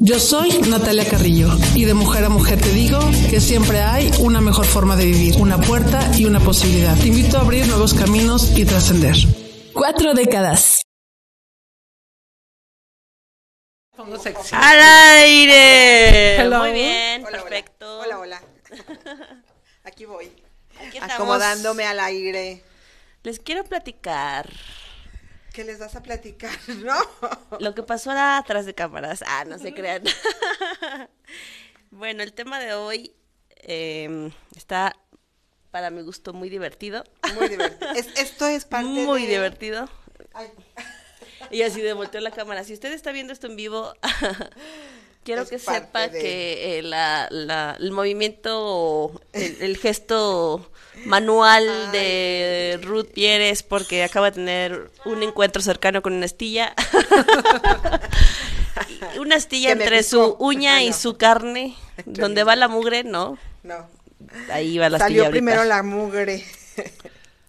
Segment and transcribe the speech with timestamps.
[0.00, 2.98] Yo soy Natalia Carrillo, y de mujer a mujer te digo
[3.30, 6.96] que siempre hay una mejor forma de vivir, una puerta y una posibilidad.
[6.96, 9.16] Te invito a abrir nuevos caminos y trascender.
[9.72, 10.82] Cuatro décadas.
[14.52, 14.80] ¡Al
[15.22, 16.48] aire!
[16.48, 18.00] Muy bien, perfecto.
[18.00, 18.42] Hola, hola.
[19.84, 20.30] Aquí voy.
[21.00, 22.62] Acomodándome al aire.
[23.22, 24.48] Les quiero platicar.
[25.56, 26.52] ¿Qué les vas a platicar?
[26.84, 26.98] ¿No?
[27.60, 29.24] Lo que pasó ahora atrás de cámaras.
[29.26, 30.02] Ah, no se crean.
[31.90, 33.14] bueno, el tema de hoy
[33.62, 34.94] em, está,
[35.70, 37.04] para mi gusto, muy divertido.
[37.36, 37.90] Muy divertido.
[37.94, 39.88] esto es parte Muy divertido.
[40.34, 40.50] Ay.
[41.50, 42.62] Y así de volteó la cámara.
[42.62, 43.94] Si usted está viendo esto en vivo,
[45.26, 46.80] quiero que sepa que eh,
[47.80, 50.70] el movimiento, el, gesto
[51.04, 56.74] manual de Ruth Pierres porque acaba de tener un encuentro cercano con una astilla.
[59.20, 61.74] una astilla entre su uña y su carne,
[62.04, 63.36] donde va la mugre, ¿no?
[63.64, 63.88] No.
[64.50, 65.24] Ahí va la astilla.
[65.24, 66.44] Salió primero la mugre.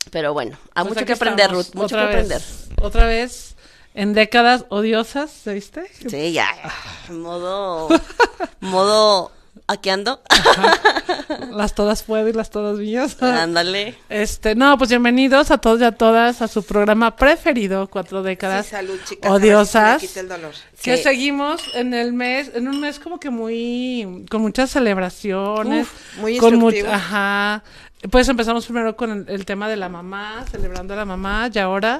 [0.09, 2.41] Pero bueno, hay mucho que aprender, Ruth, mucho que aprender.
[2.81, 3.56] Otra vez
[3.97, 5.89] en décadas odiosas, ¿viste?
[6.07, 6.49] Sí, ya.
[7.09, 7.89] Modo.
[8.61, 9.31] modo.
[9.65, 10.21] Aqueando.
[11.51, 13.21] Las todas puedo y las todas mías.
[13.21, 13.95] Ándale.
[14.07, 18.67] Este, no, pues bienvenidos a todos y a todas a su programa preferido, Cuatro Décadas.
[18.67, 19.29] Sí, salud, chicas.
[19.29, 20.15] Odiosas.
[20.15, 20.53] el dolor.
[20.81, 25.88] Que seguimos en el mes, en un mes como que muy, con muchas celebraciones.
[26.19, 26.63] muy con.
[26.85, 27.63] Ajá.
[28.11, 31.57] Pues empezamos primero con el, el tema de la mamá, celebrando a la mamá, y
[31.57, 31.99] ahora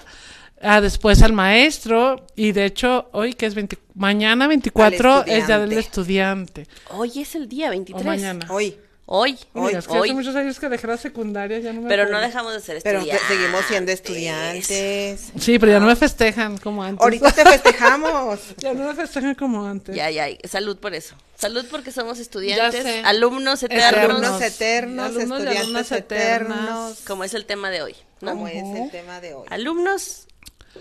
[0.62, 5.60] Ah, después al maestro y de hecho hoy que es 20, mañana 24 es día
[5.60, 6.68] del estudiante.
[6.90, 8.02] Hoy es el día 23.
[8.02, 8.48] O mañana.
[8.50, 8.78] Hoy.
[9.10, 12.10] Hoy, hoy, es que hace muchos años que dejé la secundaria, ya no me Pero
[12.10, 13.22] no dejamos de ser estudiantes.
[13.26, 15.32] Pero seguimos siendo estudiantes.
[15.40, 17.02] Sí, pero ya no me festejan como antes.
[17.02, 18.40] Ahorita te festejamos.
[18.58, 19.96] ya no me festejan como antes.
[19.96, 21.16] Ya, ya, salud por eso.
[21.38, 24.10] Salud porque somos estudiantes, alumnos eternos.
[24.10, 27.00] Alumnos eternos, alumnos estudiantes eternos.
[27.08, 27.96] Como es el tema de hoy.
[28.20, 28.32] ¿no?
[28.32, 29.46] Como es el tema de hoy.
[29.50, 30.27] Alumnos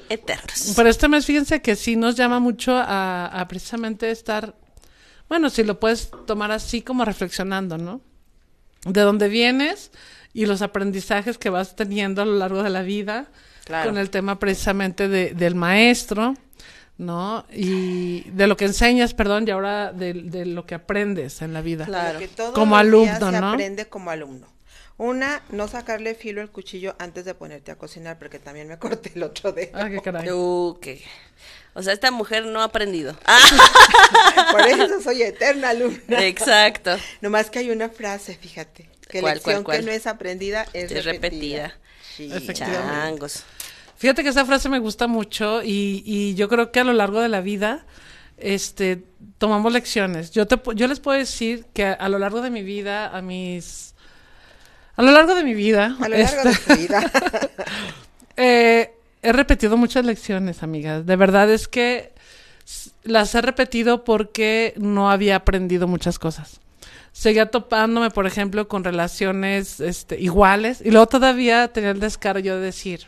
[0.09, 0.73] eternos.
[0.77, 4.55] Pero este mes, fíjense que sí nos llama mucho a, precisamente estar,
[5.29, 8.01] bueno, si lo puedes tomar así como reflexionando, ¿no?
[8.85, 9.91] De dónde vienes
[10.33, 13.29] y los aprendizajes que vas teniendo a lo largo de la vida,
[13.85, 16.35] con el tema precisamente de, del maestro,
[16.99, 17.45] ¿no?
[17.53, 20.15] Y de lo que enseñas, perdón, y ahora de,
[20.47, 21.85] lo que aprendes en la vida.
[21.85, 22.21] Claro.
[22.55, 23.51] como alumno, ¿no?
[23.51, 24.56] aprende como alumno.
[24.99, 29.13] Una, no sacarle filo al cuchillo antes de ponerte a cocinar, porque también me corté
[29.15, 29.73] el otro dedo.
[29.75, 30.31] Ah, qué caray.
[30.31, 30.79] Uh,
[31.75, 33.17] O sea, esta mujer no ha aprendido.
[34.53, 36.25] Por eso soy eterna alumna.
[36.27, 36.97] Exacto.
[37.21, 41.77] Nomás que hay una frase, fíjate, que la lección que no es aprendida es, repetida.
[42.55, 43.45] Changos.
[43.97, 47.21] Fíjate que esa frase me gusta mucho y, y yo creo que a lo largo
[47.21, 47.85] de la vida
[48.39, 49.03] este
[49.39, 50.31] tomamos lecciones.
[50.31, 53.95] Yo te yo les puedo decir que a lo largo de mi vida a mis
[54.97, 55.97] a lo largo de mi vida.
[56.01, 57.11] A lo largo de tu vida.
[58.39, 61.07] Eh, he repetido muchas lecciones, amigas.
[61.07, 62.13] De verdad es que
[63.03, 66.61] las he repetido porque no había aprendido muchas cosas.
[67.13, 72.57] Seguía topándome, por ejemplo, con relaciones este, iguales y luego todavía tenía el descaro yo
[72.57, 73.07] de decir,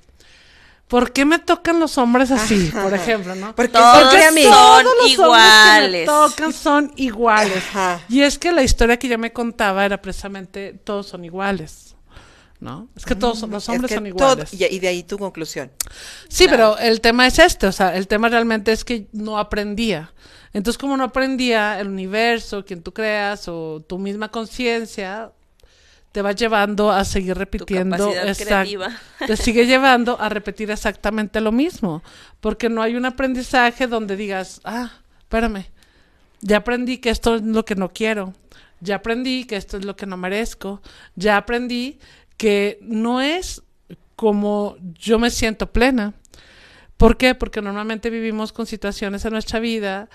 [0.89, 2.71] ¿por qué me tocan los hombres así?
[2.73, 3.55] Por ejemplo, ¿no?
[3.55, 6.07] Porque, todos son iguales.
[6.07, 7.63] tocan son iguales.
[8.09, 11.95] Y es que la historia que yo me contaba era precisamente todos son iguales.
[12.61, 12.89] ¿No?
[12.97, 14.53] Es que todos mm, los hombres son iguales.
[14.53, 15.71] y, de ahí tu conclusión.
[16.29, 20.13] Sí, pero el tema es este, o sea, el tema realmente es que no aprendía.
[20.53, 25.31] Entonces, como no aprendía, el universo, quien tú creas, o tu misma conciencia,
[26.13, 28.11] te va llevando a seguir repitiendo
[29.27, 32.03] te sigue llevando a repetir exactamente lo mismo
[32.41, 35.67] porque no hay un aprendizaje donde digas ah espérame
[36.41, 38.35] ya aprendí que esto es lo que no quiero
[38.81, 40.83] ya aprendí que esto es lo que no merezco
[41.15, 41.99] ya aprendí
[42.39, 43.63] que no es
[44.19, 46.13] como yo me siento plena.
[46.97, 47.37] ¿Por qué?
[47.37, 50.09] Porque normalmente vivimos con situaciones en nuestra vida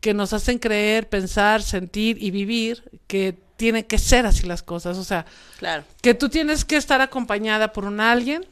[0.00, 4.96] que nos hacen creer, pensar, sentir y vivir que tienen que ser así las cosas.
[4.96, 5.26] O sea,
[5.58, 5.84] Claro.
[6.00, 8.46] que tú tienes que estar acompañada por un alguien,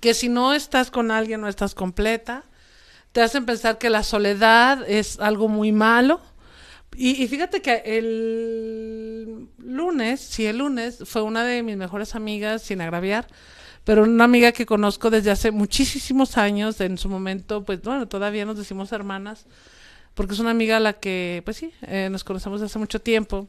[0.00, 2.42] que si no estás con alguien no estás completa,
[3.12, 6.20] te hacen pensar que la soledad es algo muy malo.
[6.96, 12.62] Y, y fíjate que el lunes, sí, el lunes fue una de mis mejores amigas,
[12.62, 13.26] sin agraviar,
[13.84, 18.46] pero una amiga que conozco desde hace muchísimos años, en su momento, pues bueno, todavía
[18.46, 19.44] nos decimos hermanas,
[20.14, 23.00] porque es una amiga a la que, pues sí, eh, nos conocemos desde hace mucho
[23.00, 23.48] tiempo.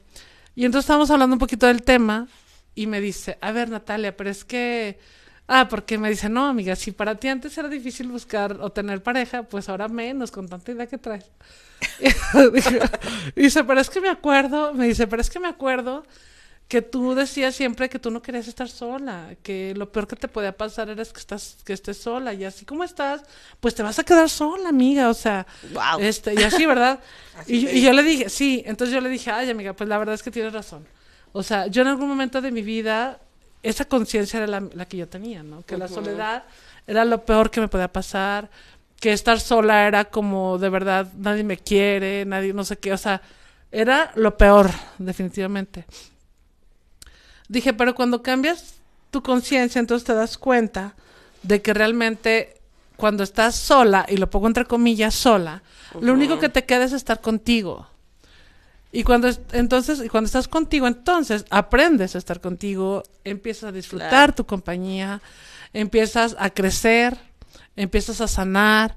[0.56, 2.28] Y entonces estábamos hablando un poquito del tema
[2.76, 5.00] y me dice, a ver Natalia, pero es que,
[5.48, 9.02] ah, porque me dice, no amiga, si para ti antes era difícil buscar o tener
[9.02, 11.32] pareja, pues ahora menos con tanta idea que traes.
[13.36, 16.06] y dice, pero es que me acuerdo, me dice, pero es que me acuerdo
[16.68, 20.28] que tú decías siempre que tú no querías estar sola, que lo peor que te
[20.28, 23.22] podía pasar era que estás que estés sola y así como estás,
[23.60, 26.00] pues te vas a quedar sola, amiga, o sea, Guau.
[26.00, 27.00] este y así, ¿verdad?
[27.38, 29.98] Así y, y yo le dije, sí, entonces yo le dije, "Ay, amiga, pues la
[29.98, 30.86] verdad es que tienes razón."
[31.32, 33.20] O sea, yo en algún momento de mi vida
[33.64, 35.64] esa conciencia era la, la que yo tenía, ¿no?
[35.64, 36.44] Que la soledad
[36.86, 38.50] era lo peor que me podía pasar,
[39.00, 42.98] que estar sola era como de verdad nadie me quiere, nadie no sé qué, o
[42.98, 43.22] sea,
[43.72, 45.86] era lo peor, definitivamente.
[47.54, 48.78] Dije, pero cuando cambias
[49.12, 50.96] tu conciencia, entonces te das cuenta
[51.44, 52.58] de que realmente
[52.98, 55.62] cuando estás sola, y lo pongo entre comillas sola,
[56.02, 57.88] lo único que te queda es estar contigo.
[58.92, 63.72] Y cuando es- entonces, y cuando estás contigo, entonces aprendes a estar contigo, empiezas a
[63.72, 64.34] disfrutar Claro.
[64.34, 65.22] tu compañía,
[65.74, 67.16] empiezas a crecer,
[67.76, 68.96] empiezas a sanar.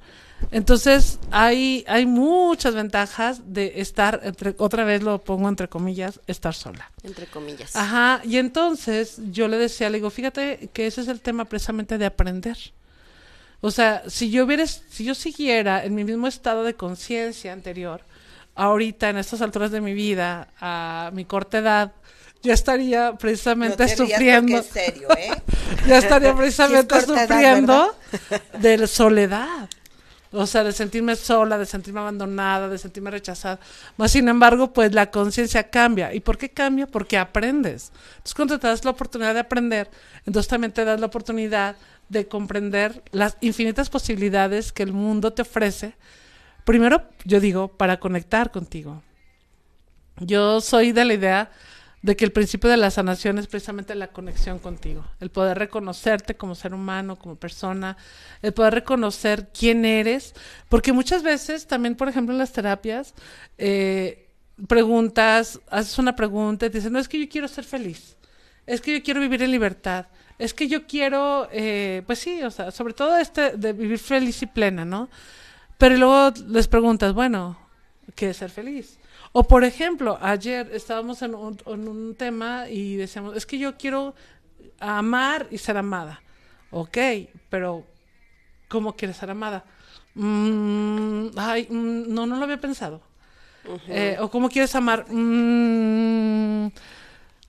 [0.50, 6.54] Entonces, hay, hay muchas ventajas de estar, entre, otra vez lo pongo entre comillas, estar
[6.54, 6.90] sola.
[7.02, 7.74] Entre comillas.
[7.74, 11.98] Ajá, y entonces yo le decía, le digo, fíjate que ese es el tema precisamente
[11.98, 12.56] de aprender.
[13.60, 18.02] O sea, si yo hubiera, si yo siguiera en mi mismo estado de conciencia anterior,
[18.54, 21.92] ahorita en estas alturas de mi vida, a mi corta edad,
[22.42, 25.30] ya estaría No precisamente te porque sufriendo, serio, ¿eh?
[25.88, 27.96] ya estaría precisamente es corta edad, sufriendo
[28.60, 29.68] de soledad.
[30.32, 33.58] O sea, de sentirme sola, de sentirme abandonada, de sentirme rechazada.
[33.96, 36.12] Más sin embargo, pues la conciencia cambia.
[36.14, 36.86] ¿Y por qué cambia?
[36.86, 37.92] Porque aprendes.
[38.16, 39.90] Entonces, cuando te das la oportunidad de aprender,
[40.26, 41.76] entonces también te das la oportunidad
[42.08, 45.94] de comprender las infinitas posibilidades que el mundo te ofrece.
[46.64, 49.02] Primero, yo digo, para conectar contigo.
[50.18, 51.50] Yo soy de la idea
[52.06, 56.36] de que el principio de la sanación es precisamente la conexión contigo, el poder reconocerte
[56.36, 57.96] como ser humano, como persona,
[58.42, 60.32] el poder reconocer quién eres,
[60.68, 63.12] porque muchas veces también, por ejemplo, en las terapias,
[63.58, 64.28] eh,
[64.68, 68.16] preguntas, haces una pregunta y te dicen, no, es que yo quiero ser feliz,
[68.66, 70.06] es que yo quiero vivir en libertad,
[70.38, 74.40] es que yo quiero, eh, pues sí, o sea, sobre todo este de vivir feliz
[74.42, 75.08] y plena, ¿no?
[75.76, 77.58] Pero luego les preguntas, bueno,
[78.14, 78.96] ¿qué es ser feliz?
[79.38, 83.76] O por ejemplo, ayer estábamos en un, en un tema y decíamos, es que yo
[83.76, 84.14] quiero
[84.80, 86.22] amar y ser amada.
[86.70, 86.96] Ok,
[87.50, 87.84] pero
[88.66, 89.62] ¿cómo quieres ser amada?
[90.14, 93.02] Mm, ay, mm, no, no lo había pensado.
[93.88, 95.04] Eh, o cómo quieres amar?
[95.10, 96.68] Mm,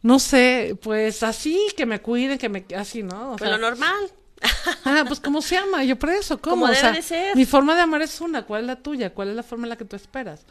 [0.01, 2.65] no sé, pues así, que me cuiden, que me...
[2.75, 3.31] Así, ¿no?
[3.31, 4.11] O Pues sea, lo normal.
[4.85, 5.83] Ah, pues ¿cómo se ama?
[5.83, 6.55] Yo por eso, ¿cómo?
[6.55, 7.35] Como O debe sea, de ser.
[7.35, 9.13] Mi forma de amar es una, ¿cuál es la tuya?
[9.13, 10.45] ¿Cuál es la forma en la que tú esperas?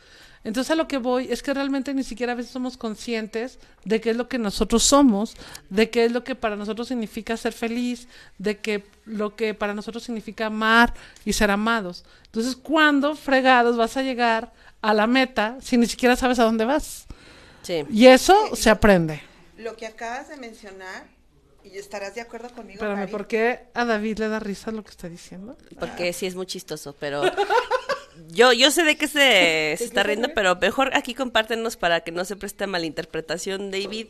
[0.47, 4.01] Entonces a lo que voy es que realmente ni siquiera a veces somos conscientes de
[4.01, 5.35] qué es lo que nosotros somos,
[5.71, 8.07] de qué es lo que para nosotros significa ser feliz,
[8.39, 12.05] de que lo que para nosotros significa amar y ser amados.
[12.27, 14.53] Entonces, ¿cuándo fregados vas a llegar
[14.83, 17.07] a la meta si ni siquiera sabes a dónde vas?
[17.63, 17.85] Sí.
[17.91, 19.21] Y eso se aprende.
[19.59, 21.07] Lo que acabas de mencionar,
[21.73, 23.11] y estarás de acuerdo conmigo, Espérame?
[23.11, 25.57] ¿por qué a David le da risa lo que está diciendo?
[25.79, 27.23] Porque sí es muy chistoso, pero
[28.29, 32.13] yo, yo sé de qué se, se está riendo, pero mejor aquí compártenos para que
[32.13, 34.09] no se preste a malinterpretación, David.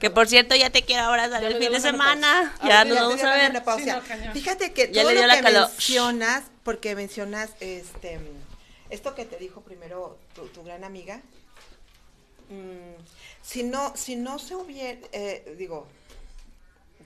[0.00, 2.54] Que por cierto, ya te quiero abrazar Ya el fin de semana.
[2.60, 3.62] Ah, Ya nos vamos a la ver.
[3.78, 4.32] Sí, no.
[4.32, 8.20] Fíjate que Ya todo le dio lo que mencionas, porque mencionas este
[8.90, 11.20] esto que te dijo primero tu, tu gran amiga,
[12.48, 13.02] mm,
[13.42, 15.86] si no, si no se hubiera, eh, digo,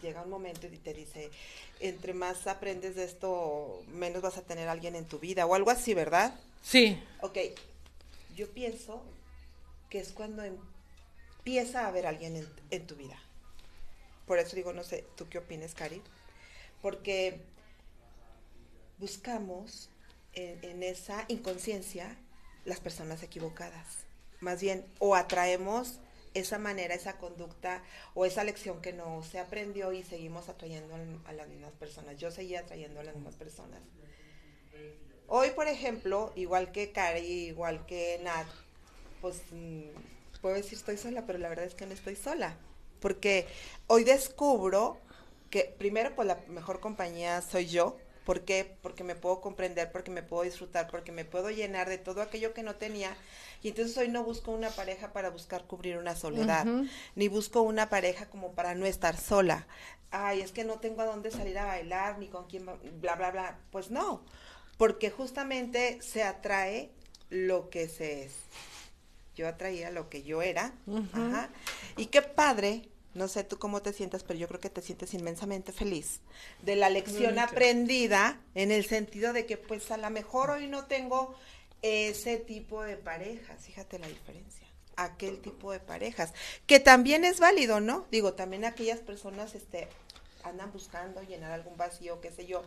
[0.01, 1.31] llega un momento y te dice,
[1.81, 5.55] entre más aprendes de esto, menos vas a tener a alguien en tu vida, o
[5.55, 6.35] algo así, ¿verdad?
[6.63, 7.39] Sí, Ok,
[8.35, 9.03] yo pienso
[9.91, 13.19] que es cuando empieza a haber alguien en, en tu vida.
[14.27, 16.03] Por eso digo, no sé, ¿tú qué opinas, Cari?
[16.83, 17.41] Porque
[18.99, 19.89] buscamos
[20.35, 22.17] en, en esa inconsciencia
[22.65, 23.87] las personas equivocadas.
[24.41, 25.99] Más bien, o atraemos
[26.35, 27.83] esa manera, esa conducta
[28.15, 30.95] o esa lección que no se aprendió y seguimos atrayendo
[31.25, 32.17] a las mismas personas.
[32.17, 33.81] Yo seguía atrayendo a las mismas personas.
[35.27, 38.47] Hoy, por ejemplo, igual que Cari, igual que Nat,
[39.21, 39.89] pues mm,
[40.41, 42.57] puedo decir estoy sola, pero la verdad es que no estoy sola.
[43.01, 43.47] Porque
[43.87, 44.99] hoy descubro
[45.51, 47.99] que primero, pues la mejor compañía soy yo.
[48.29, 48.77] ¿Por qué?
[48.83, 52.53] Porque me puedo comprender, porque me puedo disfrutar, porque me puedo llenar de todo aquello
[52.53, 53.17] que no tenía.
[53.63, 56.67] Y entonces hoy no busco una pareja para buscar cubrir una soledad,
[57.15, 59.67] ni busco una pareja como para no estar sola.
[60.11, 62.67] Ay, es que no tengo a dónde salir a bailar, ni con quién,
[63.01, 63.59] bla, bla, bla.
[63.71, 64.23] Pues no,
[64.77, 66.91] porque justamente se atrae
[67.31, 68.35] lo que se es.
[69.37, 70.75] Yo atraía lo que yo era.
[71.15, 71.49] Ajá.
[71.97, 75.13] Y qué padre no sé tú cómo te sientas, pero yo creo que te sientes
[75.13, 76.21] inmensamente feliz
[76.63, 80.87] de la lección aprendida en el sentido de que pues a lo mejor hoy no
[80.87, 81.35] tengo
[81.83, 86.33] ese tipo de parejas, fíjate la diferencia, aquel tipo de parejas,
[86.67, 88.07] que también es válido, ¿no?
[88.11, 89.89] Digo, también aquellas personas este
[90.45, 92.63] andan buscando llenar algún vacío, qué sé yo.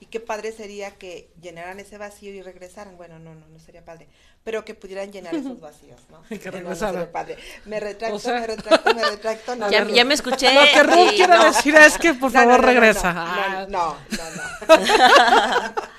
[0.00, 2.96] Y qué padre sería que llenaran ese vacío y regresaran.
[2.96, 4.08] Bueno, no, no, no sería padre.
[4.44, 6.22] Pero que pudieran llenar esos vacíos, ¿no?
[6.28, 7.36] que no, padre.
[7.64, 9.70] Me retracto, me retracto, me retracto.
[9.70, 10.52] ya, ya, me escuché.
[10.52, 13.66] Lo que Ruth quiere decir es que por favor regresa.
[13.68, 15.92] No, no, no.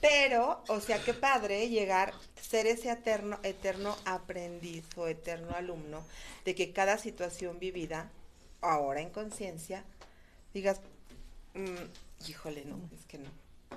[0.00, 6.02] Pero, o sea, qué padre llegar, ser ese eterno, eterno aprendiz o eterno alumno
[6.44, 8.10] de que cada situación vivida,
[8.62, 9.84] ahora en conciencia,
[10.54, 10.80] digas,
[11.54, 13.30] mm, híjole, no, es que no.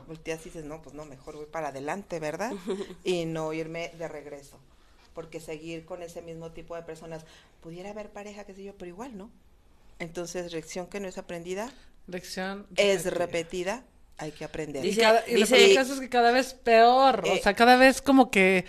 [0.08, 2.51] Volteas y dices, no, pues no, mejor voy para adelante, ¿verdad?
[3.03, 4.60] y no irme de regreso.
[5.13, 7.25] Porque seguir con ese mismo tipo de personas,
[7.62, 9.30] pudiera haber pareja, qué sé yo, pero igual, ¿no?
[10.00, 11.72] Entonces, lección que no es aprendida.
[12.08, 12.65] Lección.
[12.75, 13.84] Es repetida,
[14.18, 14.84] hay que aprender.
[14.86, 17.77] y, cada, y dice, lo caso es que cada vez peor, o eh, sea, cada
[17.77, 18.65] vez como que,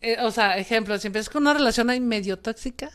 [0.00, 2.90] eh, o sea, ejemplo, si empiezas con una relación ahí medio tóxica,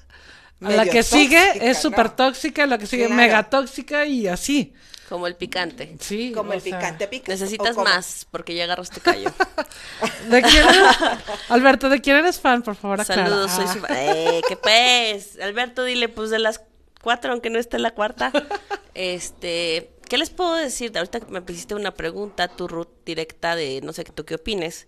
[0.60, 4.74] la que sigue es súper tóxica, la que sigue mega tóxica y así.
[5.10, 5.96] Como el picante.
[6.02, 6.34] Sí.
[6.34, 7.32] Como el picante pica.
[7.32, 9.32] Necesitas más porque ya agarraste callo.
[10.30, 10.66] ¿De quién
[11.50, 13.04] Alberto, ¿de quién eres fan, por favor?
[13.06, 13.86] Saludos, soy su...
[13.86, 13.88] Ah.
[13.90, 15.40] Eh, ¿qué pues?
[15.42, 16.62] Alberto, dile, pues de las
[17.02, 18.34] cuatro, aunque no esté la cuarta.
[18.96, 20.98] este, ¿qué les puedo decir?
[20.98, 24.88] Ahorita me hiciste una pregunta, tu Ruth, directa de no sé tú qué opines.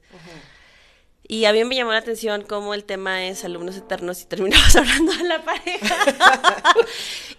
[1.32, 4.76] Y a mí me llamó la atención cómo el tema es alumnos eternos y terminamos
[4.76, 5.96] hablando de la pareja.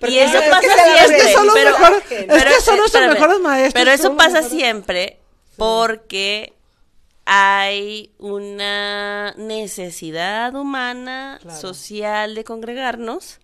[0.07, 1.17] y eso pasa siempre.
[1.17, 3.75] Es que son los pero, mejores, son nuestros mejores maestros.
[3.75, 5.19] Pero eso pasa siempre
[5.57, 6.55] porque
[7.25, 13.41] hay una necesidad humana, social de congregarnos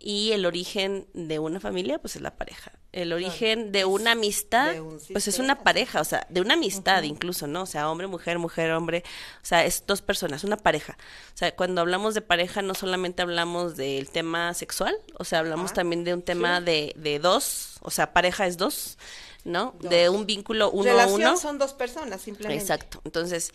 [0.00, 4.74] y el origen de una familia pues es la pareja el origen de una amistad,
[5.12, 7.62] pues es una pareja, o sea, de una amistad incluso, ¿no?
[7.62, 9.04] O sea, hombre, mujer, mujer, hombre,
[9.42, 10.96] o sea, es dos personas, una pareja.
[11.34, 15.74] O sea, cuando hablamos de pareja no solamente hablamos del tema sexual, o sea, hablamos
[15.74, 18.96] también de un tema de, de dos, o sea, pareja es dos,
[19.44, 19.74] ¿no?
[19.82, 21.36] De un vínculo uno a uno.
[21.36, 22.62] son dos personas, simplemente.
[22.62, 23.02] Exacto.
[23.04, 23.52] Entonces,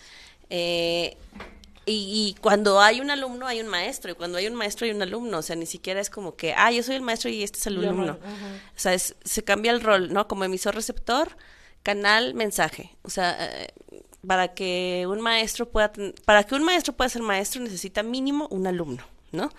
[0.52, 1.18] eh,
[1.86, 4.12] y, cuando hay un alumno, hay un maestro.
[4.12, 5.40] Y cuando hay un maestro, hay un alumno.
[5.40, 7.68] O sea, ni siquiera es como que, ah, yo soy el maestro y este es
[7.68, 8.14] el alumno.
[8.14, 10.28] O sea, se cambia el rol, ¿no?
[10.28, 11.36] Como emisor-receptor,
[11.84, 12.96] canal, mensaje.
[13.04, 13.74] O sea, eh,
[14.26, 15.92] para que un maestro pueda,
[16.26, 19.50] para que un maestro pueda ser maestro, necesita mínimo un alumno, ¿no?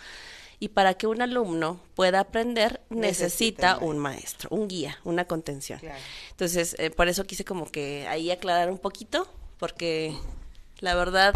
[0.61, 5.81] Y para que un alumno pueda aprender, necesita, un maestro, un guía, una contención.
[6.31, 10.17] Entonces, eh, por eso quise como que ahí aclarar un poquito, porque
[10.79, 11.35] la verdad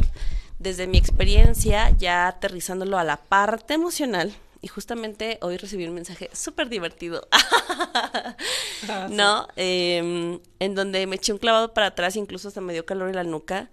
[0.58, 6.30] desde mi experiencia, ya aterrizándolo a la parte emocional, y justamente hoy recibí un mensaje
[6.32, 7.28] súper divertido,
[8.88, 9.46] ah, ¿no?
[9.56, 13.16] Em, en donde me eché un clavado para atrás, incluso hasta me dio calor en
[13.16, 13.70] la nuca,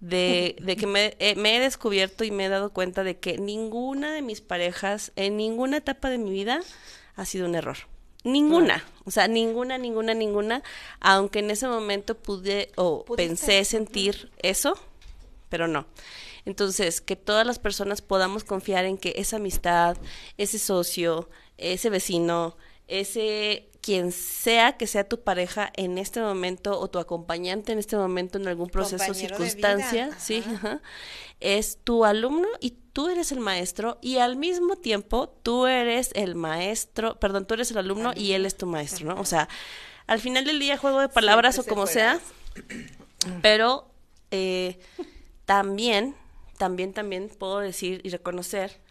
[0.00, 3.38] de, de que me, eh, me, he descubierto y me he dado cuenta de que
[3.38, 6.60] ninguna de mis parejas, en ninguna etapa de mi vida,
[7.16, 7.78] ha sido un error.
[8.24, 10.62] Ninguna, o sea, ninguna, ninguna, ninguna,
[11.00, 14.78] aunque en ese momento pude o pensé sentir eso,
[15.48, 15.86] pero no.
[16.44, 19.96] Entonces, que todas las personas podamos confiar en que esa amistad,
[20.36, 22.56] ese socio, ese vecino,
[22.86, 27.96] ese quien sea que sea tu pareja en este momento o tu acompañante en este
[27.96, 30.42] momento en algún proceso o circunstancia, sí,
[31.40, 36.34] es tu alumno y tú eres el maestro y al mismo tiempo tú eres el
[36.34, 39.20] maestro, perdón, tú eres el alumno y él es tu maestro, ¿no?
[39.20, 39.48] O sea,
[40.06, 42.20] al final del día juego de palabras o como sea,
[43.42, 43.90] pero
[44.30, 44.78] eh,
[45.48, 46.14] también,
[46.58, 48.82] también, también puedo decir y reconocer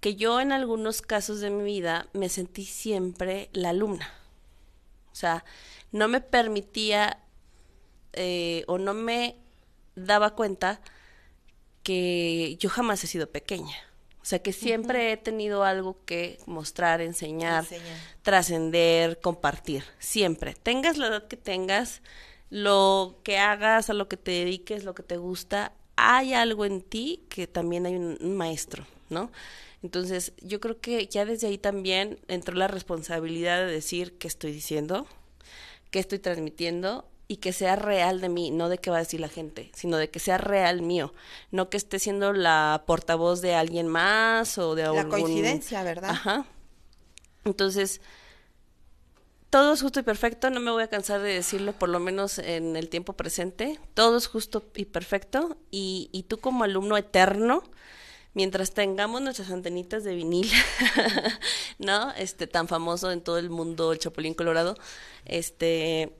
[0.00, 4.12] que yo en algunos casos de mi vida me sentí siempre la alumna.
[5.12, 5.46] O sea,
[5.92, 7.20] no me permitía
[8.12, 9.36] eh, o no me
[9.94, 10.82] daba cuenta
[11.82, 13.76] que yo jamás he sido pequeña.
[14.20, 17.64] O sea, que siempre he tenido algo que mostrar, enseñar,
[18.20, 19.84] trascender, compartir.
[20.00, 20.52] Siempre.
[20.52, 22.02] Tengas la edad que tengas,
[22.50, 26.82] lo que hagas, a lo que te dediques, lo que te gusta, hay algo en
[26.82, 29.30] ti que también hay un, maestro, ¿no?
[29.82, 34.52] Entonces, yo creo que ya desde ahí también entró la responsabilidad de decir qué estoy
[34.52, 35.06] diciendo,
[35.90, 39.20] qué estoy transmitiendo y que sea real de mí, no de qué va a decir
[39.20, 41.12] la gente, sino de que sea real mío,
[41.50, 46.10] no que esté siendo la portavoz de alguien más o de la coincidencia, ¿verdad?
[46.10, 46.46] Ajá.
[47.44, 48.00] Entonces,
[49.54, 52.40] todo es justo y perfecto, no me voy a cansar de decirlo, por lo menos
[52.40, 57.62] en el tiempo presente, todo es justo y perfecto, y, y tú como alumno eterno,
[58.32, 60.50] mientras tengamos nuestras antenitas de vinil,
[61.78, 62.10] ¿no?
[62.14, 64.76] Este tan famoso en todo el mundo, el Chapulín Colorado,
[65.24, 66.12] este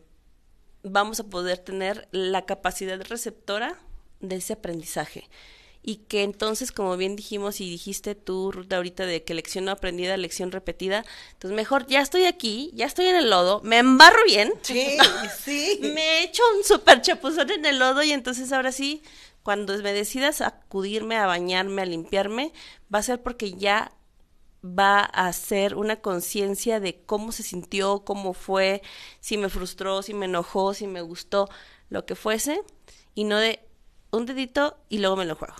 [0.84, 3.80] vamos a poder tener la capacidad receptora
[4.20, 5.28] de ese aprendizaje
[5.86, 9.70] y que entonces, como bien dijimos y dijiste tú, Ruta, ahorita de que lección no
[9.70, 14.24] aprendida, lección repetida, entonces mejor ya estoy aquí, ya estoy en el lodo, me embarro
[14.24, 14.54] bien.
[14.62, 14.96] Sí,
[15.44, 15.78] sí.
[15.82, 19.02] me echo un super chapuzón en el lodo y entonces ahora sí,
[19.42, 22.54] cuando me decidas acudirme a bañarme, a limpiarme,
[22.92, 23.92] va a ser porque ya
[24.64, 28.80] va a ser una conciencia de cómo se sintió, cómo fue,
[29.20, 31.50] si me frustró, si me enojó, si me gustó,
[31.90, 32.62] lo que fuese,
[33.14, 33.60] y no de
[34.16, 35.54] un dedito y luego me lo juego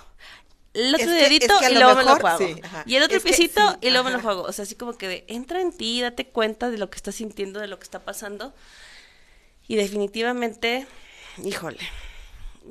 [0.75, 2.39] el otro dedito y luego me lo juego.
[2.85, 4.43] y el otro piecito y luego me lo juego.
[4.43, 7.61] O sea, así como que entra en ti, date cuenta de lo que estás sintiendo,
[7.61, 8.53] de lo que está pasando.
[9.67, 10.87] Y definitivamente,
[11.43, 11.79] híjole,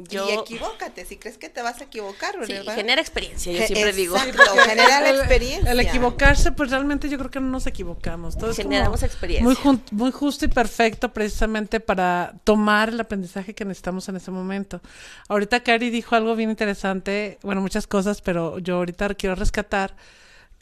[0.10, 2.64] y equivócate, si crees que te vas a equivocar, ¿verdad?
[2.64, 4.18] Sí, genera experiencia, yo siempre digo.
[4.66, 5.72] genera la experiencia.
[5.72, 8.36] El, equivocarse, pues realmente yo creo que no nos equivocamos.
[8.36, 9.46] Todo Generamos experiencia.
[9.64, 14.82] Muy, muy justo y perfecto precisamente para tomar el aprendizaje que necesitamos en ese momento.
[15.28, 19.96] Ahorita Cari dijo algo bien interesante, bueno, muchas cosas, pero yo ahorita quiero rescatar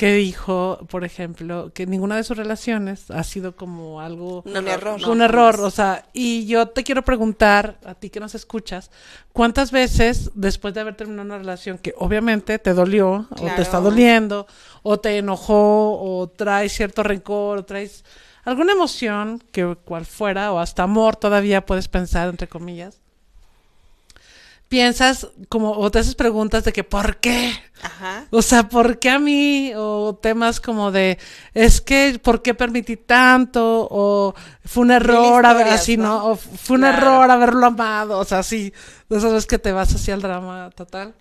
[0.01, 4.41] que dijo, por ejemplo, que ninguna de sus relaciones ha sido como algo...
[4.47, 4.99] Un error.
[5.07, 8.89] Un error, o sea, y yo te quiero preguntar, a ti que nos escuchas,
[9.31, 13.79] ¿cuántas veces después de haber terminado una relación que obviamente te dolió, o te está
[13.79, 14.47] doliendo,
[14.81, 18.03] o te enojó, o traes cierto rencor, o traes
[18.43, 23.00] alguna emoción, que cual fuera, o hasta amor todavía puedes pensar, entre comillas,
[24.71, 27.51] piensas como, o te haces preguntas de que, ¿por qué?
[27.83, 28.27] Ajá.
[28.29, 29.73] O sea, ¿por qué a mí?
[29.75, 31.17] O temas como de,
[31.53, 33.85] es que, ¿por qué permití tanto?
[33.91, 36.25] O fue un error, haber, así, ¿no?
[36.25, 38.71] O fue un error haberlo amado, o sea, de
[39.09, 41.15] esas veces que te vas hacia el drama total.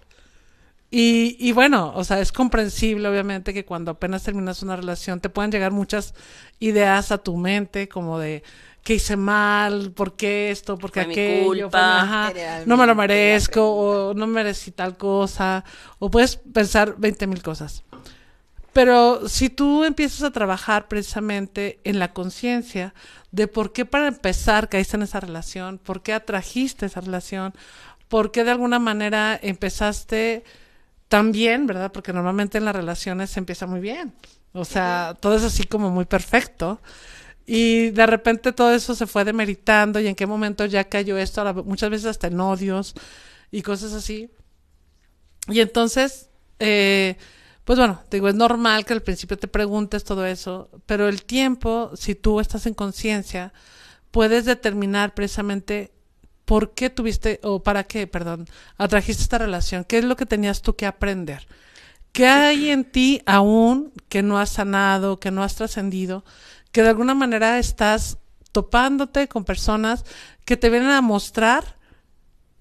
[0.88, 5.28] Y, y bueno, o sea, es comprensible, obviamente, que cuando apenas terminas una relación te
[5.28, 6.14] puedan llegar muchas
[6.60, 8.44] ideas a tu mente, como de,
[8.83, 11.69] que hice mal, por qué esto, por qué aquello,
[12.66, 15.64] no me lo merezco, o no merecí tal cosa,
[15.99, 17.85] o puedes pensar 20 mil cosas.
[18.73, 22.95] Pero si tú empiezas a trabajar precisamente en la conciencia
[23.33, 27.53] de por qué para empezar caíste en esa relación, por qué atrajiste esa relación,
[28.09, 30.45] por qué de alguna manera empezaste
[31.09, 31.90] tan bien, ¿verdad?
[31.90, 34.12] Porque normalmente en las relaciones se empieza muy bien.
[34.53, 36.81] O sea, todo es así como muy perfecto.
[37.52, 41.52] Y de repente todo eso se fue demeritando y en qué momento ya cayó esto,
[41.64, 42.94] muchas veces hasta en odios
[43.50, 44.30] y cosas así.
[45.48, 46.28] Y entonces,
[46.60, 47.16] eh,
[47.64, 51.90] pues bueno, digo, es normal que al principio te preguntes todo eso, pero el tiempo,
[51.96, 53.52] si tú estás en conciencia,
[54.12, 55.90] puedes determinar precisamente
[56.44, 60.62] por qué tuviste, o para qué, perdón, atrajiste esta relación, qué es lo que tenías
[60.62, 61.48] tú que aprender.
[62.12, 66.24] ¿Qué hay en ti aún que no has sanado, que no has trascendido?
[66.72, 68.18] Que de alguna manera estás
[68.52, 70.04] topándote con personas
[70.44, 71.76] que te vienen a mostrar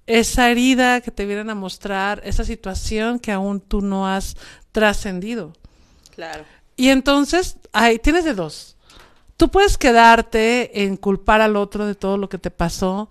[0.05, 4.35] esa herida, que te vienen a mostrar esa situación que aún tú no has
[4.71, 5.53] trascendido.
[6.15, 6.45] Claro.
[6.75, 8.75] Y entonces, ahí tienes de dos.
[9.37, 13.09] Tú puedes quedarte en culpar al otro de todo lo que te pasó,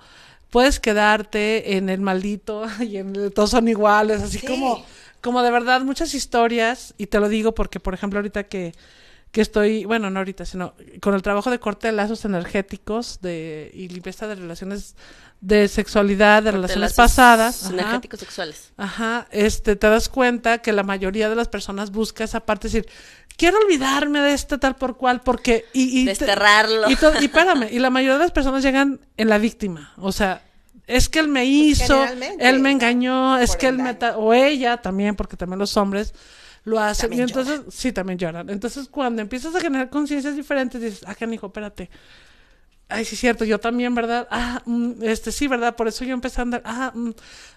[0.50, 4.84] puedes quedarte en el maldito y en todos son iguales, así como,
[5.20, 8.74] como de verdad muchas historias, y te lo digo porque, por ejemplo, ahorita que
[9.30, 13.70] que estoy, bueno, no ahorita, sino con el trabajo de corte de lazos energéticos de,
[13.74, 14.96] y limpieza de relaciones
[15.40, 17.70] de sexualidad, de relaciones pasadas.
[17.70, 18.72] Energéticos sexuales.
[18.76, 22.88] Ajá, este, te das cuenta que la mayoría de las personas busca esa parte, decir,
[23.36, 25.66] quiero olvidarme de este tal por cual, porque...
[25.72, 26.88] Y, y Desterrarlo.
[26.88, 30.42] y, y espérame, y la mayoría de las personas llegan en la víctima, o sea,
[30.86, 32.02] es que él me hizo,
[32.40, 33.96] él me engañó, es que él me...
[34.16, 36.14] O ella también, porque también los hombres
[36.68, 37.12] lo hacen.
[37.12, 38.48] y entonces, sí, también lloran.
[38.50, 41.90] Entonces, cuando empiezas a generar conciencias diferentes, dices, ah, hijo, espérate.
[42.88, 44.26] Ay, sí, cierto, yo también, ¿verdad?
[44.30, 45.76] Ah, mm, este, sí, ¿verdad?
[45.76, 47.10] Por eso yo empecé a andar, ah, mm".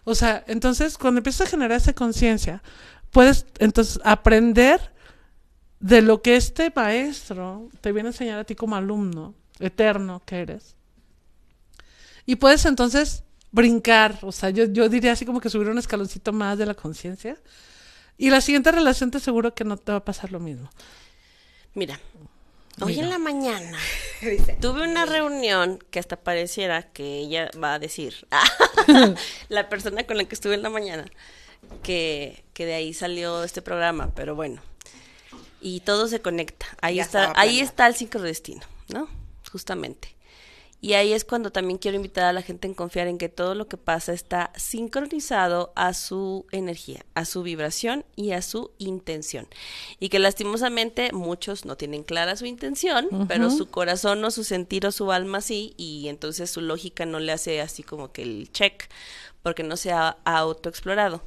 [0.03, 2.61] o sea, entonces, cuando empiezas a generar esa conciencia,
[3.11, 4.91] puedes entonces aprender
[5.79, 10.41] de lo que este maestro te viene a enseñar a ti como alumno eterno que
[10.41, 10.75] eres.
[12.25, 16.31] Y puedes entonces brincar, o sea, yo, yo diría así como que subir un escaloncito
[16.33, 17.37] más de la conciencia.
[18.21, 20.69] Y la siguiente relación te aseguro que no te va a pasar lo mismo.
[21.73, 21.99] Mira,
[22.79, 23.79] hoy en la mañana
[24.61, 28.27] tuve una reunión que hasta pareciera que ella va a decir,
[29.49, 31.07] la persona con la que estuve en la mañana,
[31.81, 34.61] que, que de ahí salió este programa, pero bueno,
[35.59, 36.67] y todo se conecta.
[36.79, 39.09] Ahí está, ahí está el sincrodestino, ¿no?
[39.51, 40.15] Justamente.
[40.83, 43.53] Y ahí es cuando también quiero invitar a la gente en confiar en que todo
[43.53, 49.47] lo que pasa está sincronizado a su energía, a su vibración y a su intención.
[49.99, 54.87] Y que lastimosamente muchos no tienen clara su intención, pero su corazón o su sentir
[54.87, 58.51] o su alma sí, y entonces su lógica no le hace así como que el
[58.51, 58.89] check,
[59.43, 61.21] porque no se ha autoexplorado.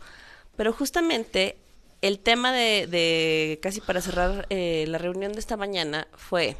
[0.56, 1.58] Pero justamente
[2.02, 6.56] el tema de, casi para cerrar eh, la reunión de esta mañana fue,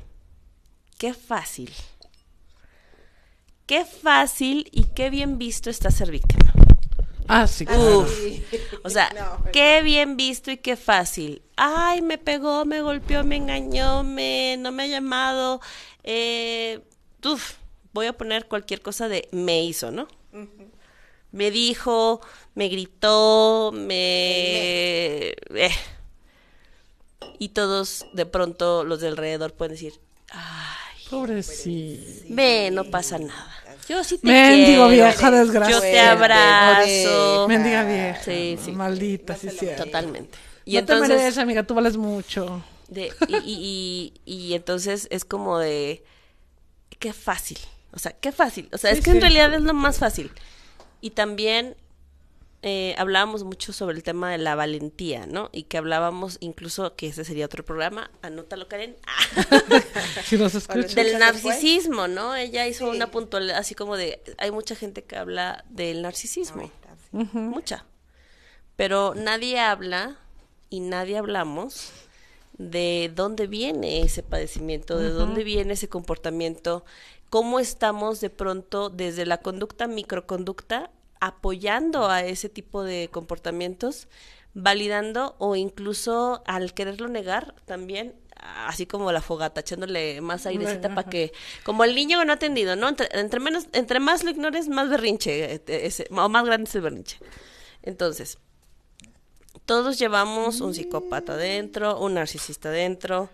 [0.97, 1.73] qué fácil,
[3.67, 6.53] qué fácil y qué bien visto está ser víctima.
[7.27, 7.65] Ah, sí.
[8.83, 9.11] O sea,
[9.53, 11.43] qué bien visto y qué fácil.
[11.57, 15.61] Ay, me pegó, me golpeó, me engañó, me, no me ha llamado.
[16.03, 16.81] Eh,
[17.25, 17.55] uf,
[17.93, 20.07] voy a poner cualquier cosa de me hizo, ¿no?
[21.33, 22.21] Me dijo,
[22.55, 25.29] me gritó, me...
[25.31, 25.75] Eh.
[27.39, 29.99] Y todos de pronto los de alrededor pueden decir,
[30.31, 32.25] ay, pobrecito.
[32.29, 33.51] Ve, no pasa nada.
[33.89, 34.89] Yo sí te Mendigo quiero.
[34.89, 35.71] vieja desgraciada.
[35.71, 37.47] Yo te abrazo.
[37.49, 38.23] Mendiga vieja.
[38.25, 38.73] Sí, sí.
[38.73, 39.67] Maldita, sí, sí.
[39.77, 40.39] Totalmente.
[40.65, 42.63] Y no entonces, te mereces, amiga, tú vales mucho.
[42.89, 46.03] de, y, y, y, y entonces es como de,
[46.99, 47.59] qué fácil.
[47.93, 48.69] O sea, qué fácil.
[48.73, 50.31] O sea, Sí, es que en realidad es lo más fácil.
[51.03, 51.77] Y también
[52.67, 55.51] eh, hablábamos mucho sobre el tema de la valentía, ¿no?
[55.53, 58.97] Y que hablábamos incluso, que ese sería otro programa, anótalo Karen,
[60.25, 60.95] Si nos escuchas.
[60.95, 62.35] del narcisismo, ¿no?
[62.35, 62.97] Ella hizo Sí.
[62.97, 66.71] una puntualidad así como de, hay mucha gente que habla del narcisismo,
[67.13, 67.29] sí.
[67.35, 67.85] mucha,
[68.77, 70.17] pero nadie habla
[70.71, 71.91] y nadie hablamos
[72.57, 76.85] de dónde viene ese padecimiento, de dónde viene ese comportamiento,
[77.29, 80.91] cómo estamos de pronto desde la conducta microconducta
[81.27, 84.09] apoyando a ese tipo de comportamientos,
[84.53, 88.15] validando o incluso al quererlo negar también
[88.67, 91.33] así como la fogata, echándole más airecita para que,
[91.65, 92.89] como el niño no ha atendido, ¿no?
[92.91, 96.75] Entre, entre menos, entre más lo ignores, más berrinche, eh, ese, o más grande es
[96.75, 97.19] el berrinche.
[97.83, 98.39] Entonces,
[99.65, 103.31] todos llevamos un psicópata dentro, un narcisista dentro.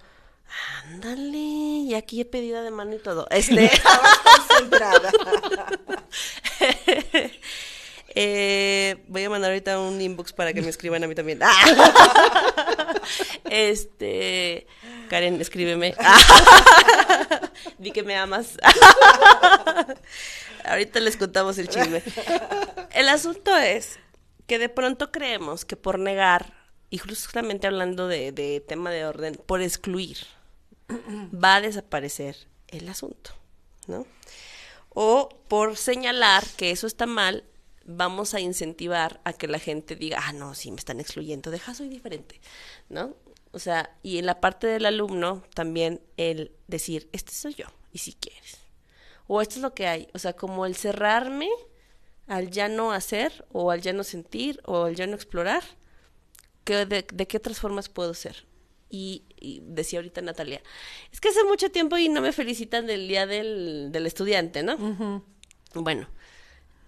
[0.85, 3.27] Ándale, y aquí he pedido de mano y todo.
[3.31, 5.11] Este, Estabas concentrada.
[8.15, 11.41] eh, voy a mandar ahorita un inbox para que me escriban a mí también.
[11.43, 12.95] Ah.
[13.51, 14.67] Este,
[15.09, 15.95] Karen, escríbeme.
[17.79, 18.57] Di que me amas.
[20.65, 22.03] ahorita les contamos el chisme.
[22.93, 23.99] El asunto es
[24.47, 26.55] que de pronto creemos que por negar,
[26.91, 30.19] y justamente hablando de, de tema de orden, por excluir,
[30.91, 32.37] va a desaparecer
[32.69, 33.33] el asunto,
[33.87, 34.07] ¿no?
[34.91, 37.45] O por señalar que eso está mal,
[37.97, 41.75] vamos a incentivar a que la gente diga, ah, no, sí, me están excluyendo, deja,
[41.75, 42.41] soy diferente,
[42.89, 43.15] ¿no?
[43.53, 47.99] O sea, y en la parte del alumno también el decir, este soy yo, y
[47.99, 48.59] si quieres.
[49.27, 51.49] O esto es lo que hay, o sea, como el cerrarme
[52.27, 55.65] al ya no hacer, o al ya no sentir, o al ya no explorar,
[56.65, 58.47] ¿qué- de, de qué otras formas puedo ser?
[58.89, 60.63] Y, y decía ahorita Natalia,
[61.13, 64.77] es que hace mucho tiempo y no me felicitan del día del, del estudiante, ¿no?
[65.75, 66.09] Bueno,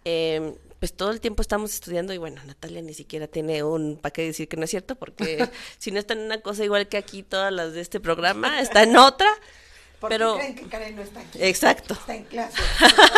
[0.05, 4.13] eh, pues todo el tiempo estamos estudiando y bueno, Natalia ni siquiera tiene un para
[4.13, 6.97] qué decir que no es cierto, porque si no está en una cosa igual que
[6.97, 9.29] aquí todas las de este programa, está en otra,
[10.01, 11.39] ¿Por qué creen que Karen no está aquí?
[11.41, 11.95] Exacto.
[11.95, 12.61] Está en clase.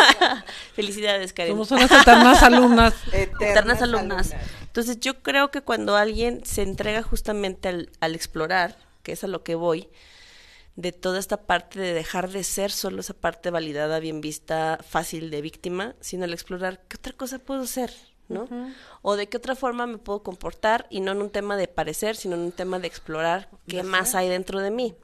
[0.75, 1.53] Felicidades, Karen.
[1.53, 2.93] Somos unas eternas alumnas.
[3.11, 4.35] eternas alumnas.
[4.61, 9.27] Entonces yo creo que cuando alguien se entrega justamente al, al explorar, que es a
[9.27, 9.89] lo que voy,
[10.75, 15.29] de toda esta parte de dejar de ser solo esa parte validada, bien vista, fácil
[15.29, 17.93] de víctima, sino al explorar qué otra cosa puedo ser,
[18.27, 18.47] ¿no?
[19.01, 22.15] O de qué otra forma me puedo comportar y no en un tema de parecer,
[22.17, 24.95] sino en un tema de explorar qué más hay dentro de mí.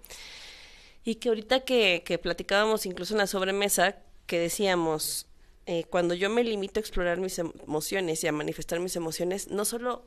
[1.03, 5.27] Y que ahorita que, que platicábamos incluso en la sobremesa, que decíamos,
[5.67, 9.47] eh, cuando yo me limito a explorar mis em- emociones y a manifestar mis emociones,
[9.49, 10.03] no solo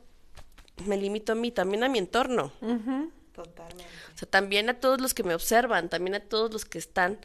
[0.85, 2.51] me limito a mí, también a mi entorno.
[3.35, 3.83] Totalmente.
[4.13, 7.19] O sea, también a todos los que me observan, también a todos los que están.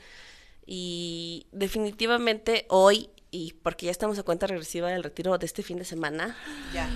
[0.67, 5.79] Y definitivamente hoy, y porque ya estamos a cuenta regresiva del retiro de este fin
[5.79, 6.37] de semana,
[6.75, 6.89] Ya.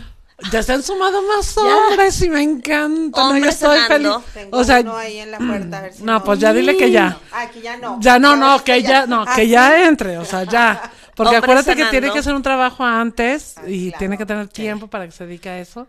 [0.51, 3.21] Ya se han sumado más hombres y me encanta.
[3.21, 4.11] No, yo estoy feliz.
[4.35, 6.77] Tengo O sea, uno ahí en la puerta, a ver si no, pues ya dile
[6.77, 7.17] que ya.
[7.31, 8.01] Ah, que ya no.
[8.01, 9.51] Ya no, no, que ya, no, Ah, que sí.
[9.51, 10.91] ya entre, o sea, ya.
[11.15, 13.99] Porque acuérdate que tiene que hacer un trabajo antes y claro.
[14.01, 15.87] tiene que tener tiempo para que se dedique a eso.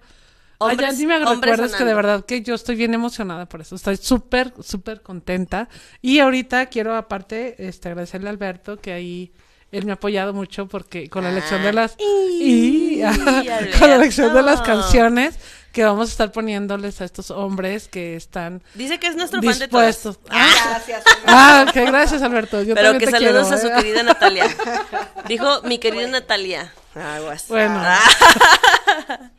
[0.68, 3.62] Ay, ya Hombres- me hombres recuerdas que de verdad que yo estoy bien emocionada por
[3.62, 3.76] eso.
[3.76, 5.70] Estoy súper, súper contenta.
[6.02, 9.32] Y ahorita quiero aparte este, agradecerle a Alberto que ahí
[9.72, 13.02] él me ha apoyado mucho porque con la elección de las y,
[13.80, 15.38] con la elección de las canciones
[15.74, 19.60] que vamos a estar poniéndoles a estos hombres que están Dice que es nuestro fan
[19.60, 19.88] de todas.
[19.88, 20.20] dispuestos.
[20.30, 21.04] Ah, Gracias.
[21.26, 22.62] ah, ok, gracias Alberto.
[22.64, 23.74] Yo Pero que te saludos quiero, a su ¿eh?
[23.76, 24.48] querida Natalia.
[25.28, 26.72] Dijo mi querida Natalia.
[26.96, 27.48] Aguas.
[27.48, 27.76] Bueno.
[27.78, 28.00] Ah.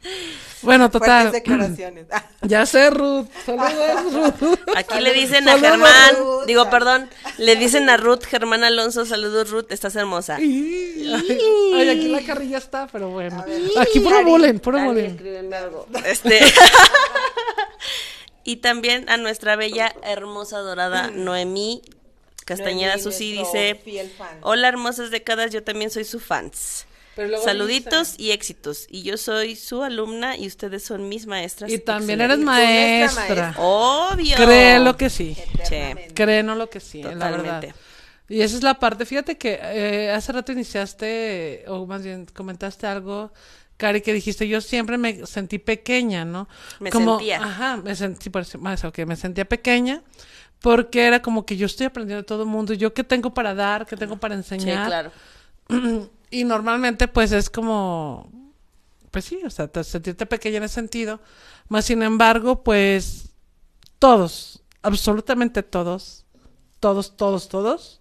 [0.62, 1.32] Bueno, total.
[1.32, 2.06] Declaraciones.
[2.42, 3.26] Ya sé, Ruth.
[3.44, 4.58] Saludos, Ruth.
[4.76, 6.46] Aquí le dicen a Germán, Ruth.
[6.46, 10.36] digo, perdón, le dicen a Ruth, Germán Alonso, saludos Ruth, estás hermosa.
[10.36, 11.12] Ay,
[11.74, 13.44] ay, aquí la carrilla está, pero bueno.
[13.78, 15.86] Aquí puro bullying, puro algo.
[16.04, 16.40] Este.
[18.44, 21.82] y también a nuestra bella, hermosa, dorada Noemí
[22.44, 23.80] Castañeda Noemí, Susi dice.
[24.42, 26.86] Hola, hermosas décadas, yo también soy su fans.
[27.16, 28.86] Pero luego Saluditos y éxitos.
[28.90, 31.72] Y yo soy su alumna y ustedes son mis maestras.
[31.72, 33.22] Y también eres maestra.
[33.22, 33.54] maestra.
[33.58, 34.36] Obvio.
[34.36, 35.34] Créelo que sí.
[36.14, 37.28] Créelo lo que sí, la verdad.
[37.30, 37.74] Totalmente.
[38.28, 39.06] Y esa es la parte.
[39.06, 43.32] Fíjate que eh, hace rato iniciaste, o más bien comentaste algo,
[43.78, 46.48] Cari, que dijiste, yo siempre me sentí pequeña, ¿no?
[46.80, 47.42] Me como, sentía.
[47.42, 50.02] Ajá, me sentí, por eso, más, ok, me sentía pequeña.
[50.60, 52.74] Porque era como que yo estoy aprendiendo de todo el mundo.
[52.74, 53.86] ¿Yo qué tengo para dar?
[53.86, 54.86] ¿Qué tengo para Sí, enseñar?
[54.86, 55.12] claro.
[56.30, 58.30] Y normalmente, pues es como,
[59.10, 61.20] pues sí, o sea, te- sentirte pequeña en ese sentido.
[61.68, 63.30] Más sin embargo, pues
[63.98, 66.24] todos, absolutamente todos,
[66.80, 68.00] todos, todos, todos,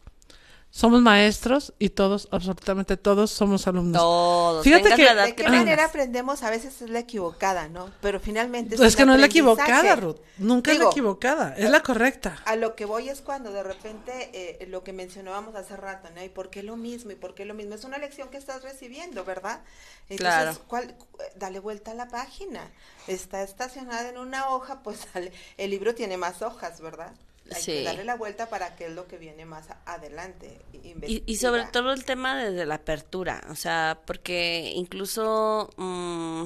[0.77, 4.01] somos maestros y todos, absolutamente todos, somos alumnos.
[4.01, 4.61] Todos.
[4.65, 6.43] Fíjate que- la edad ¿De qué manera aprendemos?
[6.43, 7.91] A veces es la equivocada, ¿no?
[8.01, 10.17] Pero finalmente es, es un que no es la equivocada, Ruth.
[10.37, 12.37] Nunca es la equivocada, es la correcta.
[12.43, 16.21] A lo que voy es cuando de repente eh, lo que mencionábamos hace rato, ¿no?
[16.21, 17.11] ¿Y por qué lo mismo?
[17.11, 17.73] ¿Y por qué lo mismo?
[17.75, 19.61] Es una lección que estás recibiendo, ¿verdad?
[20.09, 20.57] Entonces, Claro.
[20.67, 21.07] ¿cuál, cu-
[21.37, 22.69] dale vuelta a la página.
[23.07, 27.13] Está estacionada en una hoja, pues dale- el libro tiene más hojas, ¿verdad?
[27.53, 27.71] Hay Sí.
[27.73, 30.59] que darle la vuelta para que es lo que viene más adelante.
[30.73, 36.43] Y, y sobre todo el tema desde la apertura, o sea, porque incluso mm,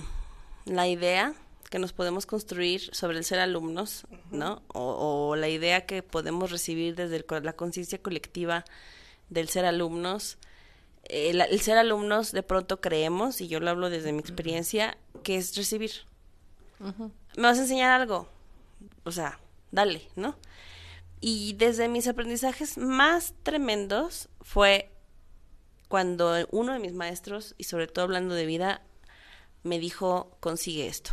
[0.66, 1.34] la idea
[1.70, 4.62] que nos podemos construir sobre el ser alumnos, ¿no?
[4.74, 8.66] O, o la idea que podemos recibir desde el la conciencia colectiva
[9.30, 10.38] del ser alumnos.
[11.06, 15.38] eh, el ser alumnos de pronto creemos, y yo lo hablo desde mi experiencia, que
[15.38, 15.92] es recibir.
[17.36, 18.28] Me vas a enseñar algo,
[19.06, 19.40] o sea,
[19.72, 20.36] dale, ¿no?
[21.22, 24.92] Y desde mis aprendizajes más tremendos fue
[25.88, 28.84] cuando uno de mis maestros, y sobre todo hablando de vida,
[29.64, 31.12] me dijo, consigue esto.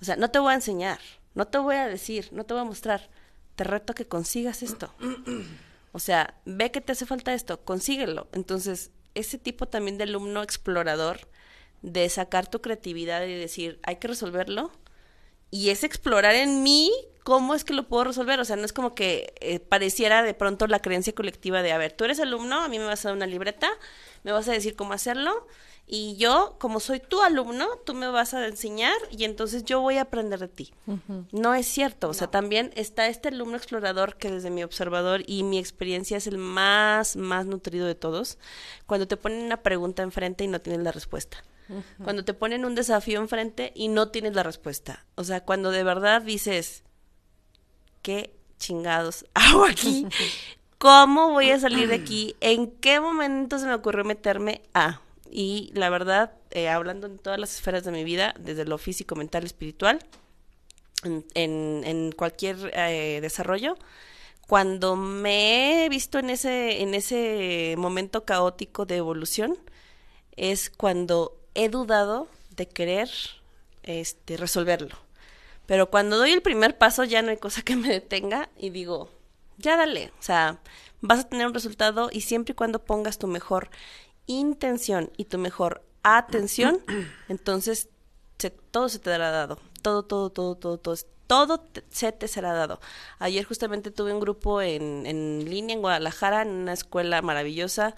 [0.00, 1.00] O sea, no te voy a enseñar,
[1.34, 3.08] no te voy a decir, no te voy a mostrar,
[3.56, 4.92] te reto que consigas esto.
[5.92, 8.28] O sea, ve que te hace falta esto, consíguelo.
[8.32, 11.28] Entonces, ese tipo también de alumno explorador,
[11.82, 14.70] de sacar tu creatividad y decir, hay que resolverlo,
[15.50, 16.90] y es explorar en mí
[17.22, 18.40] cómo es que lo puedo resolver.
[18.40, 21.78] O sea, no es como que eh, pareciera de pronto la creencia colectiva de, a
[21.78, 23.68] ver, tú eres alumno, a mí me vas a dar una libreta,
[24.22, 25.46] me vas a decir cómo hacerlo,
[25.86, 29.98] y yo, como soy tu alumno, tú me vas a enseñar y entonces yo voy
[29.98, 30.72] a aprender de ti.
[31.32, 32.08] No es cierto.
[32.08, 36.26] O sea, también está este alumno explorador que desde mi observador y mi experiencia es
[36.26, 38.38] el más, más nutrido de todos.
[38.86, 41.44] Cuando te ponen una pregunta enfrente y no tienes la respuesta.
[42.04, 45.06] Cuando te ponen un desafío enfrente y no tienes la respuesta.
[45.14, 46.84] O sea, cuando de verdad dices,
[48.02, 50.06] ¿qué chingados hago aquí?
[50.78, 52.34] ¿Cómo voy a salir de aquí?
[52.40, 55.00] ¿En qué momento se me ocurrió meterme a?
[55.30, 59.14] Y la verdad, eh, hablando en todas las esferas de mi vida, desde lo físico,
[59.14, 60.00] mental, espiritual,
[61.04, 63.76] en, cualquier eh, desarrollo,
[64.46, 69.56] cuando me he visto en ese, en ese momento caótico de evolución,
[70.36, 73.08] es cuando he dudado de querer
[73.82, 74.96] este, resolverlo.
[75.66, 79.10] Pero cuando doy el primer paso ya no hay cosa que me detenga y digo,
[79.58, 80.60] ya dale, o sea,
[81.00, 83.70] vas a tener un resultado y siempre y cuando pongas tu mejor
[84.26, 86.80] intención y tu mejor atención,
[87.28, 87.88] entonces
[88.38, 92.28] se- todo se te dará dado, todo, todo, todo, todo, todo, todo te- se te
[92.28, 92.80] será dado.
[93.18, 97.94] Ayer justamente tuve un grupo en, en línea en Guadalajara, en una escuela maravillosa,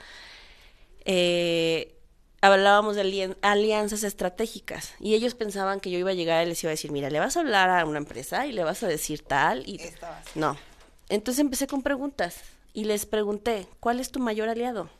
[1.05, 1.95] eh,
[2.53, 6.71] hablábamos de alianzas estratégicas y ellos pensaban que yo iba a llegar y les iba
[6.71, 9.23] a decir, mira, le vas a hablar a una empresa y le vas a decir
[9.23, 9.81] tal y
[10.35, 10.57] no.
[11.09, 12.43] Entonces empecé con preguntas
[12.73, 14.91] y les pregunté, ¿cuál es tu mayor aliado?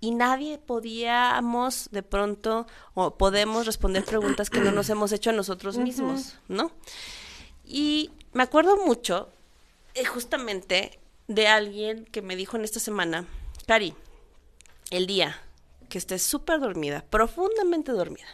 [0.00, 5.34] y nadie podíamos de pronto o podemos responder preguntas que no nos hemos hecho a
[5.34, 6.72] nosotros mismos, ¿no?
[7.66, 9.28] Y me acuerdo mucho,
[9.94, 10.98] eh, justamente,
[11.28, 13.26] de alguien que me dijo en esta semana,
[13.66, 13.94] Cari,
[14.90, 15.38] el día
[15.90, 18.28] que estés súper dormida, profundamente dormida,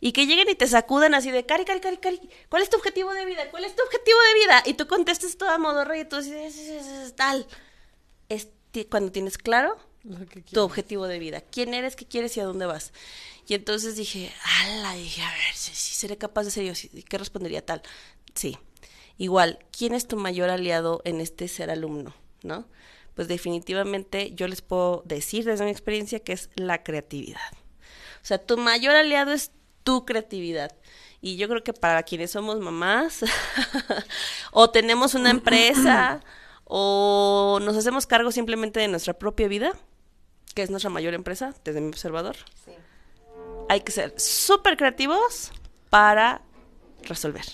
[0.00, 2.76] y que lleguen y te sacudan así de, Cari, Cari, Cari, Cari, ¿cuál es tu
[2.76, 3.48] objetivo de vida?
[3.52, 4.62] ¿Cuál es tu objetivo de vida?
[4.66, 7.46] Y tú contestes todo a modo rey y tú dices, tal.
[8.28, 8.48] Es
[8.90, 9.78] cuando tienes claro
[10.52, 12.92] tu objetivo de vida, quién eres, qué quieres y a dónde vas.
[13.46, 16.72] Y entonces dije, ala, dije, a ver, si, seré capaz de ser yo,
[17.08, 17.82] ¿qué respondería tal?
[18.34, 18.58] Sí,
[19.18, 22.14] igual, ¿quién es tu mayor aliado en este ser alumno?
[22.42, 22.66] ¿No?
[23.14, 27.52] Pues definitivamente yo les puedo decir desde mi experiencia que es la creatividad.
[28.22, 29.52] O sea, tu mayor aliado es
[29.82, 30.74] tu creatividad.
[31.20, 33.20] Y yo creo que para quienes somos mamás
[34.52, 36.20] o tenemos una empresa
[36.64, 39.72] o nos hacemos cargo simplemente de nuestra propia vida,
[40.54, 42.36] que es nuestra mayor empresa, desde mi observador,
[43.68, 45.52] hay que ser súper creativos
[45.90, 46.42] para
[47.04, 47.44] resolver.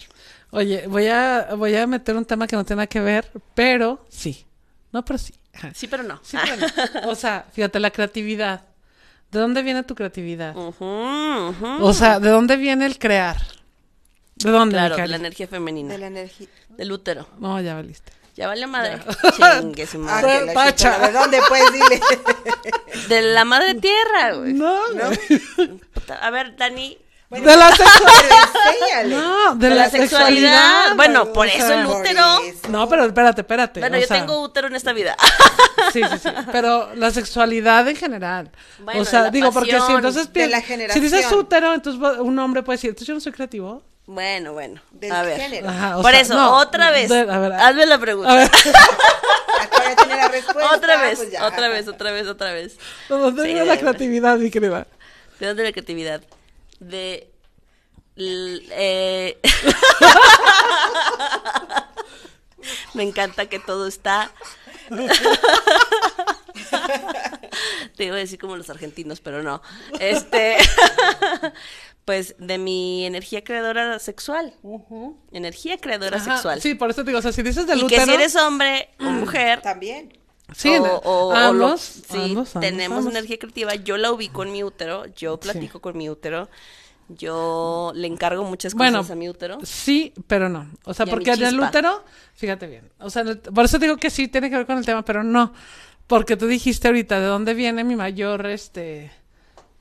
[0.51, 4.05] Oye, voy a, voy a meter un tema que no tiene nada que ver, pero
[4.09, 4.47] sí.
[4.93, 5.35] No, pero sí.
[5.75, 6.21] Sí, pero no.
[6.23, 7.11] Sí, pero no.
[7.11, 8.63] O sea, fíjate, la creatividad.
[9.31, 10.55] ¿De dónde viene tu creatividad?
[10.57, 13.37] O sea, ¿de dónde viene el crear?
[14.37, 14.75] ¿De dónde?
[14.77, 15.93] Claro, de la energía femenina.
[15.93, 16.47] De la energía.
[16.71, 17.29] Del útero.
[17.39, 18.13] No, ya valiste.
[18.37, 19.01] Ya vale madre.
[19.61, 20.55] Chingue su Ah, madre.
[20.55, 21.63] la chica, ¿De dónde pues?
[21.73, 22.01] Dile.
[23.09, 24.55] De la madre tierra, güey.
[24.55, 24.79] No,
[26.21, 26.97] A ver, Dani.
[27.31, 29.05] De la sexualidad.
[29.07, 30.51] No, de, De la, la sexualidad.
[30.91, 30.97] sexualidad.
[30.97, 32.39] Bueno, por o eso sea, el útero.
[32.45, 32.68] eso.
[32.70, 33.81] No, pero espérate, espérate.
[33.81, 35.16] Bueno, o yo sea, tengo útero en esta vida.
[35.93, 36.29] Sí, sí, sí.
[36.53, 38.51] Pero la sexualidad en general.
[38.81, 42.39] Bueno, o sea, la digo, porque si entonces de la si dices útero, entonces un
[42.39, 43.83] hombre puede decir, entonces yo no soy creativo.
[44.07, 44.81] Bueno, bueno.
[44.91, 45.39] Del a ver.
[45.39, 45.68] género.
[45.68, 47.11] Ajá, o Por sea, eso, no, otra vez.
[47.11, 48.33] de- a ver, hazme la pregunta.
[48.33, 48.51] a ver,
[50.09, 50.74] la respuesta.
[50.74, 52.76] otra vez, pues otra vez, otra vez, otra vez.
[53.09, 54.87] ¿de ¿dónde Sí, viene la creatividad, mi querida?
[55.39, 56.22] ¿De dónde la creatividad?
[56.81, 57.31] De.
[58.16, 59.39] l- eh,
[62.95, 64.31] Me encanta que todo está.
[67.97, 69.62] Te iba a decir como los argentinos, pero no.
[70.01, 70.57] Este.
[72.05, 74.55] Pues de mi energía creadora sexual.
[75.31, 76.62] Energía creadora Ajá, sexual.
[76.62, 78.89] Sí, por eso te digo, o sea, si dices del y que si eres hombre
[78.99, 80.18] o mujer, También.
[80.55, 83.12] Sí, o, o- o lo- sí, ambos, tenemos ambos.
[83.12, 83.74] energía creativa.
[83.74, 86.49] Yo la ubico en mi útero, yo platico con mi útero,
[87.09, 89.59] yo le encargo muchas cosas Bueno, a mi útero.
[89.62, 90.68] Sí, pero no.
[90.84, 92.90] O sea, porque en el útero, fíjate bien.
[92.99, 95.22] O sea, el- por eso digo que sí tiene que ver con el tema, pero
[95.24, 95.53] no.
[96.07, 99.11] Porque tú dijiste ahorita de dónde viene mi mayor, este,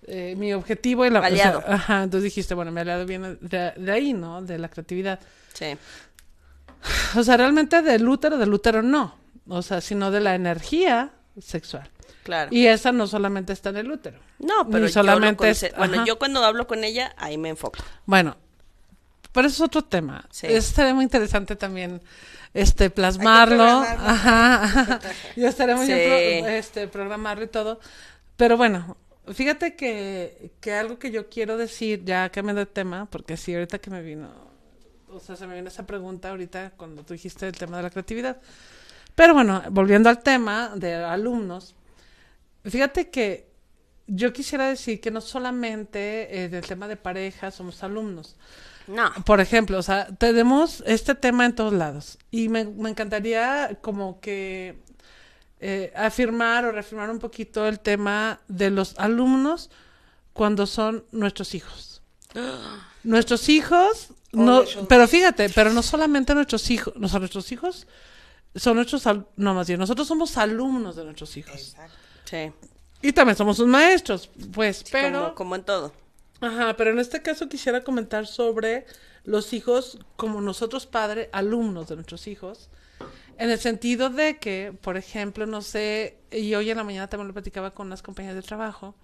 [0.07, 1.63] eh, mi objetivo y la o sea, Aliado.
[1.67, 4.41] ajá, entonces dijiste, bueno, mi aliado viene de, de ahí, ¿no?
[4.41, 5.19] De la creatividad.
[5.53, 5.77] Sí.
[7.17, 9.15] O sea, realmente del útero, del útero no.
[9.49, 11.89] O sea, sino de la energía sexual.
[12.23, 12.49] Claro.
[12.53, 14.19] Y esa no solamente está en el útero.
[14.39, 17.79] no, pero yo solamente conce- bueno, yo cuando hablo con ella, ahí me enfoco.
[18.05, 18.35] Bueno,
[19.31, 20.25] pero eso es otro tema.
[20.31, 20.47] Sí.
[20.47, 22.01] Eso Estaría muy interesante también
[22.53, 23.63] este plasmarlo.
[24.05, 24.99] Ajá, ajá.
[25.35, 27.79] Yo estaría muy bien pro- este, programarlo y todo.
[28.35, 28.97] Pero bueno,
[29.33, 33.79] fíjate que, que algo que yo quiero decir, ya cambiando de tema, porque sí, ahorita
[33.79, 34.29] que me vino,
[35.09, 37.89] o sea, se me vino esa pregunta ahorita cuando tú dijiste el tema de la
[37.89, 38.37] creatividad.
[39.17, 41.73] Pero bueno, volviendo al tema de alumnos,
[42.63, 43.49] fíjate que
[44.05, 48.35] yo quisiera decir que no solamente eh, del tema de pareja somos alumnos.
[48.85, 49.11] No.
[49.25, 52.19] Por ejemplo, o sea, tenemos este tema en todos lados.
[52.29, 54.77] Y me, me encantaría como que
[55.61, 59.71] eh, afirmar o reafirmar un poquito el tema de los alumnos
[60.31, 62.03] cuando son nuestros hijos.
[63.03, 67.87] Nuestros hijos, no, pero fíjate, pero no solamente nuestros hijos, no son nuestros hijos,
[68.57, 69.03] son nuestros,
[69.35, 71.55] no más bien, nosotros somos alumnos de nuestros hijos.
[71.55, 71.97] Exacto.
[72.25, 72.51] Sí.
[73.01, 75.21] Y también somos sus maestros, pues, pero...
[75.21, 75.93] Como, como en todo.
[76.41, 78.85] Ajá, pero en este caso quisiera comentar sobre
[79.23, 82.69] los hijos como nosotros padres, alumnos de nuestros hijos,
[83.37, 87.27] en el sentido de que, por ejemplo, no sé, y hoy en la mañana también
[87.27, 88.95] lo platicaba con unas compañeras de trabajo,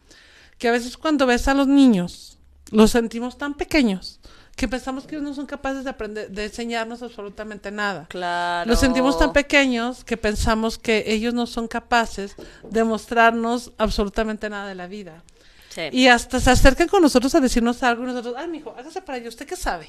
[0.57, 2.39] que a veces cuando ves a los niños,
[2.71, 4.19] los sentimos tan pequeños
[4.55, 8.05] que pensamos que ellos no son capaces de aprender, de enseñarnos absolutamente nada.
[8.09, 8.69] Claro.
[8.69, 12.35] Los sentimos tan pequeños que pensamos que ellos no son capaces
[12.69, 15.23] de mostrarnos absolutamente nada de la vida.
[15.69, 15.81] Sí.
[15.91, 19.17] Y hasta se acercan con nosotros a decirnos algo y nosotros, ay, mijo, hágase para
[19.17, 19.87] allá, ¿usted qué sabe?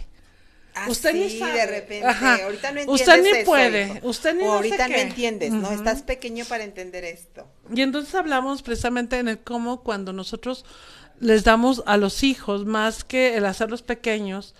[0.77, 1.53] Ah, Usted ni sabe.
[1.53, 2.35] de repente, Ajá.
[2.43, 4.09] ahorita no entiendes Usted ni eso, puede, hijo.
[4.09, 5.01] usted ni O no sé ahorita no qué.
[5.03, 5.71] entiendes, ¿no?
[5.71, 7.47] Estás pequeño para entender esto.
[7.73, 10.65] Y entonces hablamos precisamente en el cómo cuando nosotros
[11.21, 14.55] les damos a los hijos, más que el hacerlos pequeños,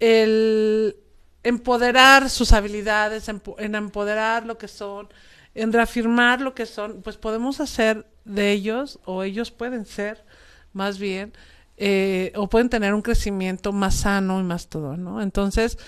[0.00, 0.96] el
[1.42, 5.08] empoderar sus habilidades, en empoderar lo que son,
[5.54, 10.24] en reafirmar lo que son, pues podemos hacer de ellos, o ellos pueden ser,
[10.72, 11.32] más bien,
[11.76, 15.22] eh, o pueden tener un crecimiento más sano y más todo, ¿no?
[15.22, 15.78] Entonces,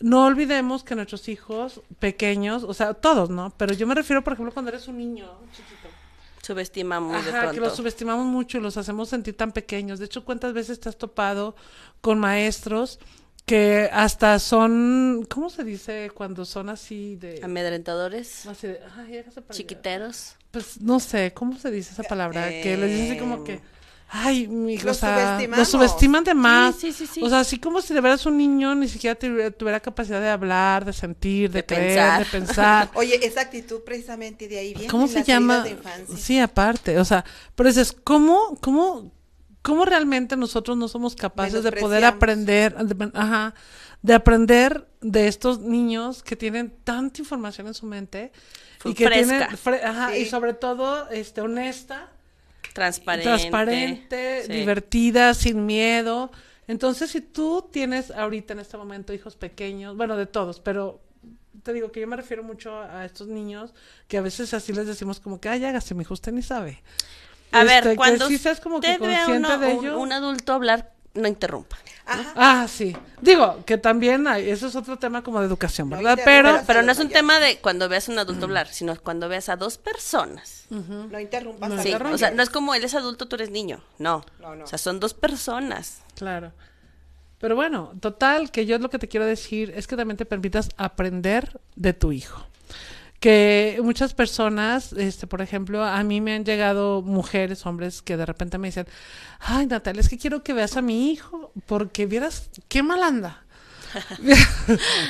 [0.00, 3.52] no olvidemos que nuestros hijos pequeños, o sea, todos, ¿no?
[3.56, 5.77] Pero yo me refiero, por ejemplo, cuando eres un niño chiquito.
[6.48, 7.54] Subestimamos de Ajá, pronto.
[7.56, 9.98] que los subestimamos mucho y los hacemos sentir tan pequeños.
[9.98, 11.54] De hecho, ¿cuántas veces te has topado
[12.00, 12.98] con maestros
[13.44, 17.40] que hasta son, ¿cómo se dice cuando son así de...
[17.42, 19.58] Amedrentadores, así de, ay, hágase para allá"?
[19.58, 20.36] chiquiteros.
[20.50, 22.48] Pues no sé, ¿cómo se dice esa palabra?
[22.48, 23.60] que les dicen así como que,
[24.10, 25.68] ay, mi hijo, o Los sea, los subestimamos.
[25.68, 26.76] subestiman de más.
[26.76, 27.22] sí, sí, sí.
[27.22, 30.28] O sea, así como si de veras un niño ni siquiera tuviera, tuviera capacidad de
[30.28, 32.18] hablar, de sentir, de, De creer, pensar.
[32.18, 32.90] de pensar.
[32.94, 34.88] Oye, esa actitud precisamente de ahí viene.
[34.90, 35.60] ¿Cómo se llama?
[35.62, 36.16] de infancia.
[36.16, 39.12] Sí, aparte, o sea, pero dices, ¿cómo, cómo,
[39.62, 43.54] cómo realmente nosotros no somos capaces de poder aprender, de- ajá,
[44.00, 48.32] de aprender de estos niños que tienen tanta información en su mente
[48.84, 49.48] y que Fresca.
[49.48, 52.08] tienen, fre- ajá, y sobre todo, este, honesta,
[52.78, 53.28] Transparente.
[53.28, 54.52] transparente, Sí.
[54.52, 56.30] divertida, sin miedo.
[56.66, 61.00] Entonces, si tú tienes ahorita en este momento hijos pequeños, bueno, de todos, pero
[61.62, 63.74] te digo que yo me refiero mucho a estos niños
[64.06, 66.82] que a veces así les decimos como que, ay, hágase, mi hijo, usted ni sabe.
[67.50, 69.98] A Este, ver, que cuando sí como que ve a consciente uno- de un, ello.
[69.98, 71.76] un adulto hablar, no interrumpa.
[72.06, 72.32] Ajá.
[72.36, 72.96] Ah, sí.
[73.20, 76.18] Digo, que también hay, eso es otro tema como de educación, ¿verdad?
[76.24, 79.28] Pero, Pero no es un tema de cuando veas a un adulto hablar, sino cuando
[79.28, 80.64] veas a dos personas.
[80.70, 81.68] No interrumpas.
[81.68, 83.82] No a Sí, o sea, no es como él es adulto, tú eres niño.
[83.98, 84.24] No.
[84.40, 84.64] No, no.
[84.64, 86.02] O sea, son dos personas.
[86.14, 86.52] claro.
[87.40, 90.70] Pero bueno, total, que yo lo que te quiero decir es que también te permitas
[90.76, 92.44] aprender de tu hijo.
[93.20, 98.24] Que muchas personas, este, por ejemplo, a mí me han llegado mujeres, hombres, que de
[98.24, 98.86] repente me dicen,
[99.40, 103.42] ay, Natalia, es que quiero que veas a mi hijo, porque vieras qué mal anda.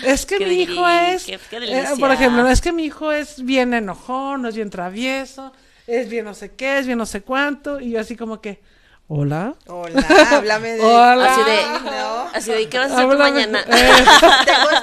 [0.05, 3.13] es que Qué mi hijo es, qué- qué eh, por ejemplo, es que mi hijo
[3.13, 5.53] es bien enojón, no es bien travieso,
[5.87, 8.61] es bien no sé qué, es bien no sé cuánto, y yo así como que,
[9.09, 9.55] hola.
[9.67, 10.81] Hola, háblame de.
[10.85, 11.33] Hola.
[11.35, 12.23] Así de, No.
[12.35, 13.61] así de, ¿y qué vas a hacer tú Háblame- mañana?
[13.67, 13.91] Eh,
[14.47, 14.78] Tengo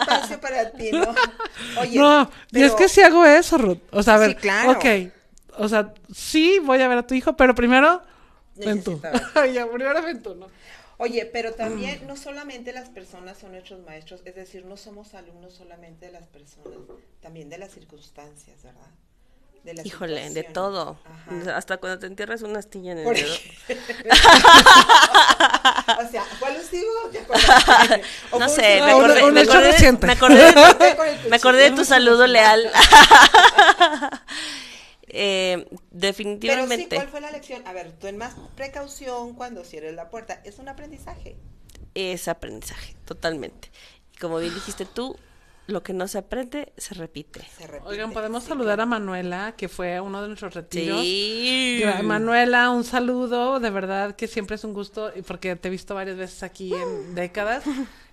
[0.46, 1.14] para ti, ¿no?
[1.82, 3.80] Oye, no, y es que si hago eso, Ruth.
[3.91, 4.72] O sea, a ver, Sí, claro.
[4.74, 4.86] ok.
[5.58, 8.02] O sea, sí voy a ver a tu hijo, pero primero
[8.56, 9.02] ven tú.
[9.54, 10.48] Ya, primero ven tú, ¿no?
[10.98, 15.54] Oye, pero también no solamente las personas son nuestros maestros, es decir, no somos alumnos
[15.54, 16.78] solamente de las personas,
[17.22, 18.91] también de las circunstancias, ¿verdad?
[19.66, 20.99] De Híjole, de todo.
[21.05, 21.57] Ajá.
[21.57, 23.34] Hasta cuando te entierras una astilla en el dedo.
[25.99, 26.86] o sea, ¿fue alusivo?
[28.32, 30.55] ¿O No sé, me acordé, un me acordé me acordé de,
[30.95, 32.72] Con el me acordé de tu saludo leal.
[35.07, 36.95] Eh, Pero sí, definitivamente.
[36.97, 37.66] ¿cuál fue la lección?
[37.66, 40.41] A ver, tú en más precaución cuando cierres la puerta.
[40.43, 41.38] Es un aprendizaje.
[41.95, 43.72] es aprendizaje, totalmente.
[44.13, 45.18] Y como bien dijiste tú,
[45.68, 47.41] lo que no se aprende se repite.
[47.57, 47.89] Se repite.
[47.89, 48.86] Oigan, podemos Sí, saludar a.
[48.86, 51.01] Manuela, que fue a uno de nuestros retiros.
[51.01, 51.82] Sí.
[52.03, 55.95] Manuela, un saludo, de verdad que siempre es un gusto, y porque te he visto
[55.95, 57.63] varias veces aquí en décadas,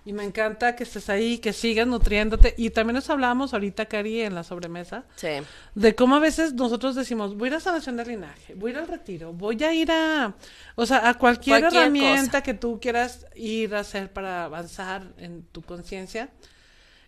[0.05, 4.21] y me encanta que estés ahí, que sigas nutriéndote, y también nos hablábamos ahorita, Cari,
[4.21, 5.29] en la sobremesa, Sí.
[5.75, 8.73] de cómo a veces nosotros decimos, voy a ir a sanación de linaje, voy a
[8.73, 10.33] ir al retiro, voy a ir a,
[10.75, 12.43] o sea, a cualquier, Cualquier herramienta cosa.
[12.43, 16.29] que tú quieras ir a hacer para avanzar en tu conciencia,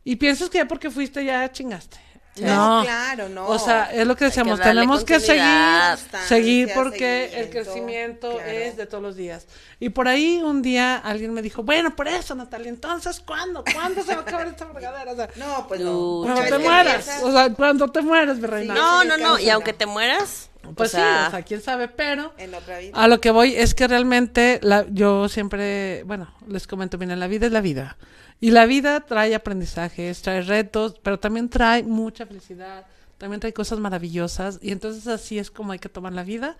[0.06, 1.98] y piensas que ya porque fuiste ya chingaste.
[2.38, 3.48] No, claro, no.
[3.48, 5.98] O sea, es lo que decíamos, que tenemos que seguir,
[6.28, 8.50] seguir porque el crecimiento claro.
[8.50, 9.48] es de todos los días.
[9.80, 13.64] Y por ahí un día alguien me dijo, bueno, por eso, Natalia, entonces, ¿cuándo?
[13.74, 15.14] ¿Cuándo se va a acabar esta fregadera?
[15.14, 16.24] O sea, No, pues no.
[16.24, 18.74] Cuando te mueras, o sea, cuando te mueras, mi reina.
[18.74, 19.40] No, sí, no, no.
[19.40, 22.80] Y aunque te mueras, Pues o sea, sí, o sea, quién sabe, pero En otra
[22.80, 22.92] vida.
[22.96, 27.28] a lo que voy es que realmente la, yo siempre, bueno, les comento, miren, la
[27.28, 27.96] vida es la vida.
[28.40, 32.86] Y la vida trae aprendizajes, trae retos, pero también trae mucha felicidad,
[33.18, 34.60] también trae cosas maravillosas.
[34.62, 36.58] Y entonces así es como hay que tomar la vida,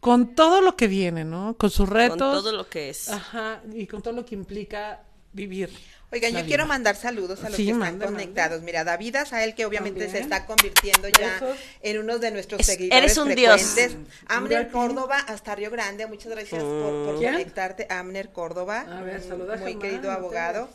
[0.00, 1.56] con todo lo que viene, ¿no?
[1.56, 2.18] Con sus retos.
[2.18, 3.08] con todo lo que es.
[3.08, 5.02] Ajá, y con todo lo que implica
[5.32, 5.70] vivir.
[6.14, 8.22] Oigan, yo quiero mandar saludos a los Sí, que están mande, mande.
[8.22, 8.62] conectados.
[8.62, 11.58] Mira, David Azael, que obviamente se está convirtiendo ya Besos.
[11.82, 13.76] en uno de nuestros Es- seguidores eres un dios.
[14.28, 14.70] Amner.
[14.70, 17.86] Córdoba, hasta Río Grande, muchas gracias por, conectarte.
[17.90, 20.68] Amner Córdoba, A ver, saluda a muy Germán, querido abogado.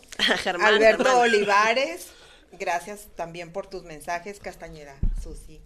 [0.44, 1.22] Germán, Alberto Germán.
[1.22, 2.08] Olivares,
[2.60, 4.40] gracias también por tus mensajes.
[4.40, 5.62] Castañeda, Susi.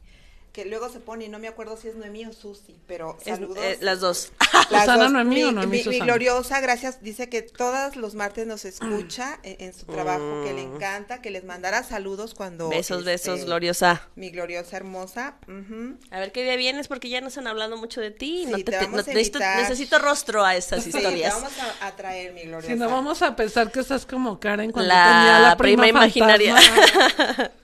[0.53, 3.37] Que luego se pone, y no me acuerdo si es Noemí o Susi, pero Es-
[3.37, 3.57] saludos.
[3.59, 4.31] eh, las dos.
[4.69, 6.05] Las ¿Susana dos, Noemí o mi, Noemí mi- mi Susana?
[6.05, 10.67] gloriosa, gracias, dice que todos los martes nos escucha en, en su trabajo, que le
[10.67, 10.75] Mm.
[10.75, 12.69] encanta, que les mandará saludos cuando...
[12.69, 14.07] besos, este, besos, gloriosa.
[14.15, 15.37] Mi gloriosa hermosa.
[15.47, 15.97] ujú.
[16.11, 18.43] A ver qué día vienes porque ya nos han hablado mucho de ti.
[18.45, 20.99] Sí, no te te- te- vamos no- a necesito, necesito rostro a esas Sí, te
[20.99, 21.33] historias.
[21.33, 21.51] vamos
[21.81, 22.73] a, a traer, mi gloriosa.
[22.75, 25.87] Si no vamos a pensar que estás como Karen cuando La tenía la prima, prima
[26.05, 26.55] imaginaria.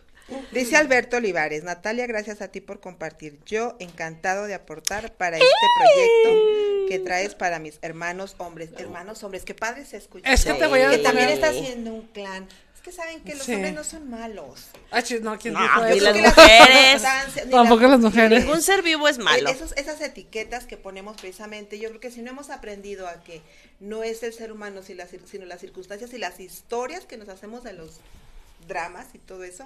[0.52, 3.40] Dice Alberto Olivares, Natalia, gracias a ti por compartir.
[3.46, 8.70] Yo encantado de aportar para este proyecto que traes para mis hermanos hombres.
[8.78, 10.32] Hermanos hombres, qué padre se escucha.
[10.32, 12.48] Es que te voy a Que decir también está haciendo un clan.
[12.76, 13.54] Es que saben que los Sí.
[13.56, 14.68] hombres no son malos.
[14.90, 16.04] Ah, no, ¿quién No, dijo ni eso?
[16.06, 17.04] las Creo que las mujeres.
[17.46, 18.44] ni Tampoco las mujeres.
[18.46, 19.50] Ningún ser vivo es malo.
[19.50, 23.22] Eh, esos- esas etiquetas que ponemos precisamente, yo creo que si no hemos aprendido a
[23.24, 23.42] que
[23.82, 27.64] no es el ser humano, las sino las circunstancias y las historias que nos hacemos
[27.66, 28.00] de los
[28.70, 29.66] dramas y todo eso,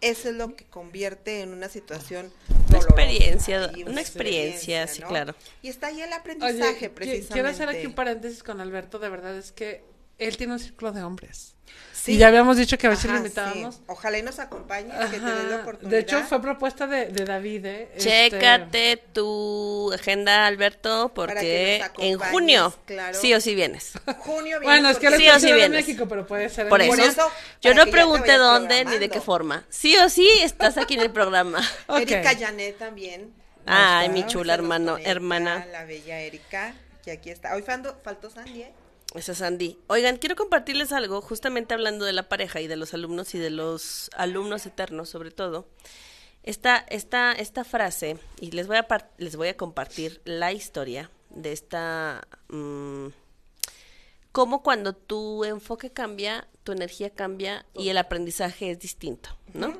[0.00, 2.32] eso es lo que convierte en una situación
[2.70, 5.08] Una experiencia, una experiencia, sí, ¿no?
[5.08, 5.34] claro.
[5.60, 7.32] Y está ahí el aprendizaje, precisamente.
[7.32, 9.84] quiero hacer aquí un paréntesis con Alberto, de verdad, es que
[10.18, 11.50] él tiene un círculo de hombres.
[11.92, 12.12] Sí.
[12.12, 13.76] Y ya habíamos dicho que a veces Ajá, lo invitábamos.
[13.76, 13.80] sí.
[13.86, 15.62] Ojalá y nos acompañe, que te dé la Ajá.
[15.62, 15.90] oportunidad.
[15.90, 17.88] De hecho, fue propuesta de, de David, ¿eh?
[17.94, 23.18] Este, Chécate tu agenda, Alberto, porque en acompañes, junio claro.
[23.18, 23.92] sí o sí vienes.
[24.18, 25.86] Junio viene Bueno, es que Sí está o sí en vienes.
[25.86, 27.30] México, pero puede ser Por eso, eso,
[27.62, 29.64] yo no pregunté dónde ni de qué forma.
[29.70, 31.60] Sí o sí estás aquí en el programa.
[31.88, 33.32] Erika Janet también.
[33.64, 35.64] Ay, mi chula hermano, hermana.
[35.72, 37.54] La bella Erika, que aquí está.
[37.54, 38.72] Hoy faltó, faltó Sandy, ¿eh?
[39.14, 39.78] Esa es Andy.
[39.86, 43.50] Oigan, quiero compartirles algo, justamente hablando de la pareja y de los alumnos y de
[43.50, 45.68] los alumnos eternos, sobre todo.
[46.42, 48.86] Esta, esta, esta frase, y les voy a,
[49.18, 52.26] les voy a compartir la historia de esta...
[52.48, 53.06] mm,
[54.32, 59.72] cómo cuando tu enfoque cambia, tu energía cambia y el aprendizaje es distinto, ¿no?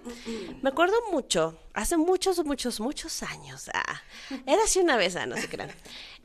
[0.62, 4.02] Me acuerdo mucho, hace muchos, muchos, muchos años, ah,
[4.46, 5.70] era así una vez, ah, no se crean,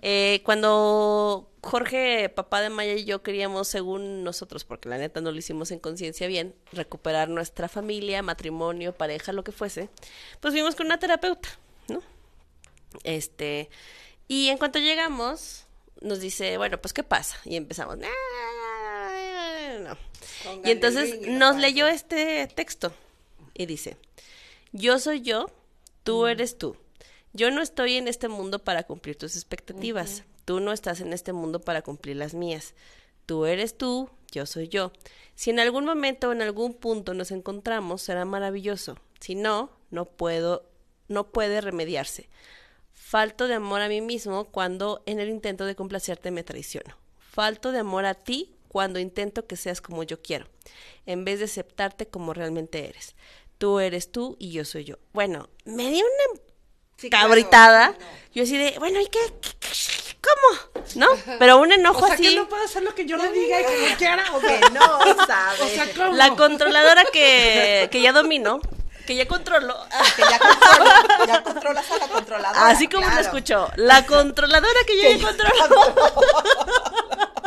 [0.01, 5.31] eh, cuando Jorge, papá de Maya y yo queríamos, según nosotros, porque la neta no
[5.31, 9.89] lo hicimos en conciencia bien, recuperar nuestra familia, matrimonio, pareja, lo que fuese,
[10.39, 11.49] pues fuimos con una terapeuta,
[11.87, 12.01] ¿no?
[13.03, 13.69] Este,
[14.27, 15.65] y en cuanto llegamos,
[16.01, 17.37] nos dice, bueno, pues, ¿qué pasa?
[17.43, 18.07] Y empezamos, "No".
[20.63, 22.93] Y entonces nos no leyó este texto
[23.59, 23.97] y dice,
[24.71, 25.47] yo soy yo,
[26.03, 26.77] tú eres tú.
[27.33, 30.23] Yo no estoy en este mundo para cumplir tus expectativas.
[30.45, 32.73] Tú no estás en este mundo para cumplir las mías.
[33.25, 34.93] Tú eres tú, yo soy yo.
[35.35, 38.97] Si en algún momento o en algún punto nos encontramos, será maravilloso.
[39.19, 40.63] Si no, no puedo,
[41.09, 42.29] no puede remediarse.
[42.93, 46.95] Falto de amor a mí mismo cuando en el intento de complacerte me traiciono.
[47.19, 50.47] Falto de amor a ti cuando intento que seas como yo quiero,
[51.05, 53.15] en vez de aceptarte como realmente eres.
[53.59, 54.95] Tú eres tú y yo soy yo.
[55.13, 56.41] Bueno, me di una
[56.97, 57.89] Sí, cabritada.
[57.89, 57.95] no.
[58.33, 59.19] Yo así de, bueno, ¿y qué?
[59.41, 59.69] qué- qué-
[60.21, 60.81] ¿Cómo?
[60.95, 61.07] ¿No?
[61.39, 62.23] Pero un enojo O sea, así.
[62.23, 64.23] que no puede hacer lo que yo le diga y como quiera.
[64.33, 65.61] O Que no sabe.
[65.61, 66.13] o sea, ¿cómo?
[66.15, 68.59] La controladora que, que ya domino,
[69.05, 69.77] que ya controlo.
[70.15, 72.67] que ya, controla- ya controlas a la controladora.
[72.67, 73.21] Así como lo claro.
[73.27, 73.69] escuchó.
[73.77, 75.53] La controladora que yo ya controlo.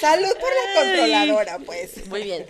[0.00, 2.06] Salud por la controladora, pues.
[2.08, 2.46] Muy bien.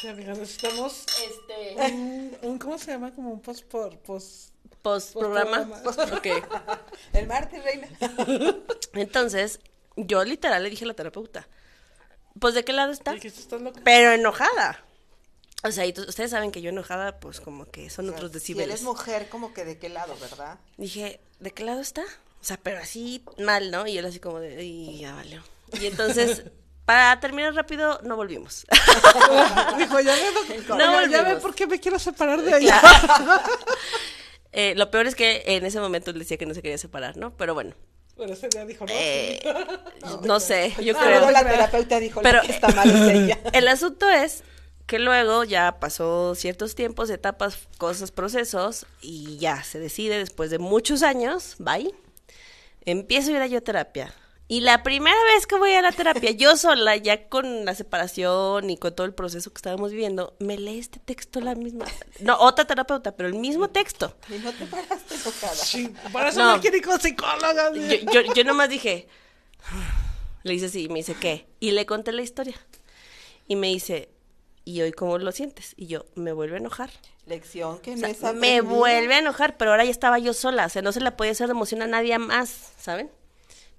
[0.00, 1.92] Sí, amigas, necesitamos Este.
[1.92, 3.14] un, un- ¿cómo se llama?
[3.14, 4.50] Como un post por post.
[4.82, 5.68] Post programa.
[5.84, 6.26] Ok.
[7.12, 7.88] El martes, reina.
[8.94, 9.60] Entonces,
[9.96, 11.46] yo literal le dije a la terapeuta,
[12.38, 13.12] pues de qué lado está?
[13.12, 13.80] Dijiste, estás loca.
[13.84, 14.82] Pero enojada.
[15.64, 18.68] O sea, y ustedes saben que yo enojada, pues como que son otros Si decibeles.
[18.70, 20.58] eres mujer, como que de qué lado, ¿verdad?
[20.78, 22.02] Dije, ¿de qué lado está?
[22.40, 23.86] O sea, pero así mal, ¿no?
[23.86, 25.42] Y él así como de, y ya valió.
[25.78, 26.44] Y entonces,
[26.90, 28.66] para terminar rápido, no volvimos.
[29.78, 32.80] Dijo, ya ve, No ya, ya ve por qué me quiero separar de ella.
[34.52, 37.16] Eh, lo peor es que en ese momento él decía que no se quería separar,
[37.16, 37.36] ¿no?
[37.36, 37.72] Pero bueno,
[38.16, 38.92] Pero ese día dijo, no.
[38.92, 39.40] eh,
[40.24, 41.30] no sé, yo Ah, luego creo.
[41.30, 43.38] la terapeuta dijo, Pero que está mal es ella.
[43.52, 44.42] el asunto es
[44.86, 50.58] que luego ya pasó ciertos tiempos, etapas, cosas, procesos y ya se decide después de
[50.58, 51.94] muchos años, bye,
[52.84, 54.12] empiezo a ir a yo terapia.
[54.50, 58.68] Y la primera vez que voy a la terapia, yo sola, ya con la separación
[58.68, 61.84] y con todo el proceso que estábamos viviendo, me lee este texto la misma.
[62.18, 64.16] No, otra terapeuta, pero el mismo texto.
[64.28, 65.54] Y no te paraste enojada.
[65.54, 66.56] Sí, Para eso No.
[66.56, 67.72] no, quiero ir con psicóloga.
[67.74, 69.06] Yo, yo, yo nomás dije,
[70.42, 71.46] le dice así, me dice, ¿qué?
[71.60, 72.56] Y le conté la historia.
[73.46, 74.08] Y me dice,
[74.64, 75.74] ¿y hoy cómo lo sientes?
[75.76, 76.90] Y yo, me vuelve a enojar.
[77.26, 80.34] Lección que O no sea, es me vuelve a enojar, pero ahora ya estaba yo
[80.34, 83.12] sola, o sea, no se le podía hacer de emoción a nadie más, ¿saben?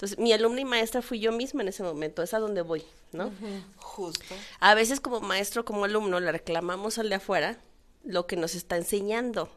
[0.01, 2.83] Entonces, mi alumna y maestra fui yo misma en ese momento, es a donde voy,
[3.11, 3.31] ¿no?
[3.75, 4.33] Justo.
[4.59, 7.59] A veces como maestro, como alumno, le reclamamos al de afuera
[8.03, 9.55] lo que nos está enseñando.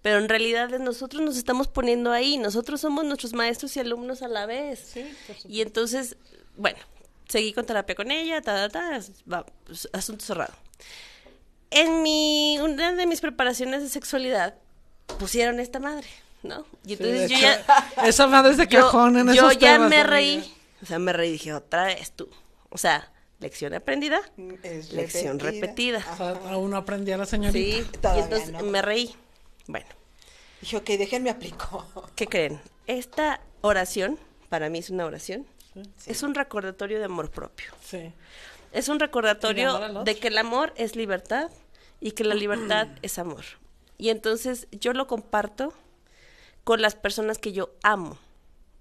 [0.00, 4.28] Pero en realidad nosotros nos estamos poniendo ahí, nosotros somos nuestros maestros y alumnos a
[4.28, 4.94] la vez.
[5.46, 6.16] y entonces,
[6.56, 6.78] bueno,
[7.28, 10.54] seguí con terapia con ella, ta, ta, ta, va, pues, asunto cerrado.
[11.70, 14.54] En mi, una de mis preparaciones de sexualidad
[15.18, 16.08] pusieron esta madre,
[16.42, 16.66] ¿no?
[16.86, 19.74] Y entonces yo hecho, ya Esa madre es de yo, cajón en yo esos ya
[19.74, 20.10] temas, me amiga.
[20.10, 20.54] reí.
[20.82, 22.28] O sea, me reí y dije, otra vez tú.
[22.70, 24.20] O sea, lección aprendida,
[24.62, 26.04] Es lección repetida.
[26.12, 28.12] O sea, aún no aprendía la señorita.
[28.12, 28.62] Sí, y entonces no.
[28.62, 29.14] me reí.
[29.66, 29.86] Bueno,
[30.60, 31.84] Dije, ok, déjenme aplico.
[32.14, 32.60] ¿qué creen?
[32.86, 34.18] Esta oración,
[34.48, 35.46] para mí es una oración,
[36.06, 37.72] es un recordatorio de amor propio.
[37.84, 38.12] Sí.
[38.72, 41.50] Es un recordatorio de que el amor es libertad
[42.00, 43.44] y que la libertad es amor.
[43.98, 45.72] Y entonces yo lo comparto
[46.64, 48.18] con las personas que yo amo.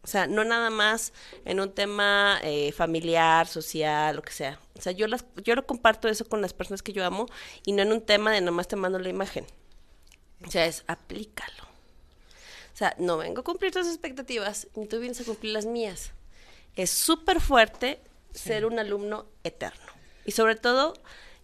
[0.03, 1.13] O sea, no nada más
[1.45, 4.59] en un tema eh, familiar, social, lo que sea.
[4.77, 7.27] O sea, yo, las, yo lo comparto eso con las personas que yo amo
[7.65, 9.45] y no en un tema de nomás te mando la imagen.
[10.45, 11.63] O sea, es aplícalo.
[12.73, 16.11] O sea, no vengo a cumplir tus expectativas, ni tú vienes a cumplir las mías.
[16.75, 18.01] Es súper fuerte
[18.33, 19.91] ser un alumno eterno.
[20.25, 20.93] Y sobre todo,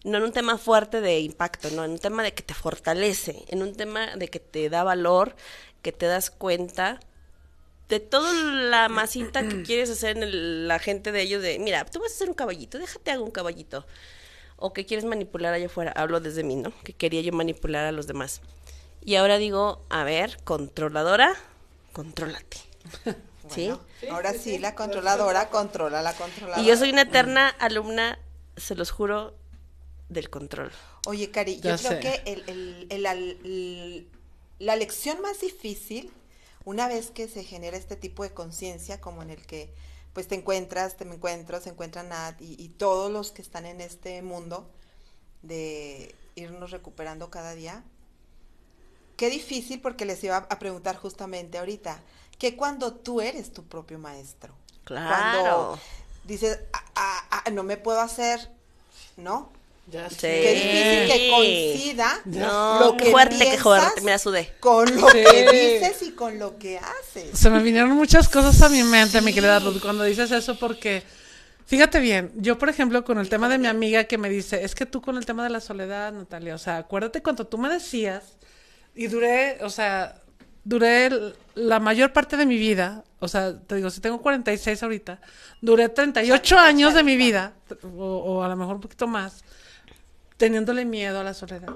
[0.03, 3.43] no en un tema fuerte de impacto, no, en un tema de que te fortalece,
[3.49, 5.35] en un tema de que te da valor,
[5.81, 6.99] que te das cuenta
[7.89, 11.85] de toda la masita que quieres hacer en el- la gente de ellos de, mira,
[11.85, 13.85] tú vas a hacer un caballito, déjate hago un caballito.
[14.59, 16.73] O que quieres manipular allá afuera, hablo desde mí, ¿no?
[16.83, 18.41] Que quería yo manipular a los demás.
[19.05, 21.33] Y ahora digo, a ver, controladora,
[21.93, 22.57] contrólate.
[23.49, 23.71] ¿Sí?
[24.09, 26.61] Ahora sí, la controladora controla la controladora.
[26.61, 28.19] Y yo soy una eterna alumna,
[28.57, 29.35] se los juro,
[30.09, 30.71] del control.
[31.05, 31.99] Oye, Cari, yo Ya creo sé.
[31.99, 34.07] que el- el- el-
[34.59, 36.11] la lección más difícil,
[36.65, 39.73] una vez que se genera este tipo de conciencia, como en el que
[40.13, 43.65] pues te encuentras, te me encuentro, se encuentran Nat y, y todos los que están
[43.65, 44.67] en este mundo
[45.43, 47.83] de irnos recuperando cada día.
[49.15, 52.01] Qué difícil porque les iba a preguntar justamente ahorita,
[52.37, 54.53] que cuando tú eres tu propio maestro.
[54.83, 55.09] Claro.
[55.09, 55.79] Cuando
[56.23, 58.51] dices, "Ah, ah, ah, no me puedo hacer,
[59.17, 59.51] ¿no?
[59.89, 60.15] Ya Sí.
[60.19, 60.41] sé.
[60.41, 64.01] Qué difícil que coincida No, lo que fuerte, piensas fuerte.
[64.01, 64.53] Mira, sudé.
[64.59, 65.17] con lo Sí.
[65.23, 67.37] que dices y con lo que haces.
[67.39, 71.03] Se me vinieron muchas cosas a mi mente, mi querida Ruth, cuando dices eso, porque
[71.65, 74.75] fíjate bien, yo por ejemplo con el tema de mi amiga que me dice, es
[74.75, 77.69] que tú con el tema de la soledad, Natalia, o sea, acuérdate cuando tú me
[77.69, 78.23] decías,
[78.93, 80.21] y duré, o sea,
[80.65, 81.09] duré
[81.55, 85.21] la mayor parte de mi vida, o sea, te digo, si tengo 46 ahorita,
[85.61, 89.43] duré 38 años de mi vida, o, o a lo mejor un poquito más,
[90.37, 91.73] teniéndole miedo a la soledad.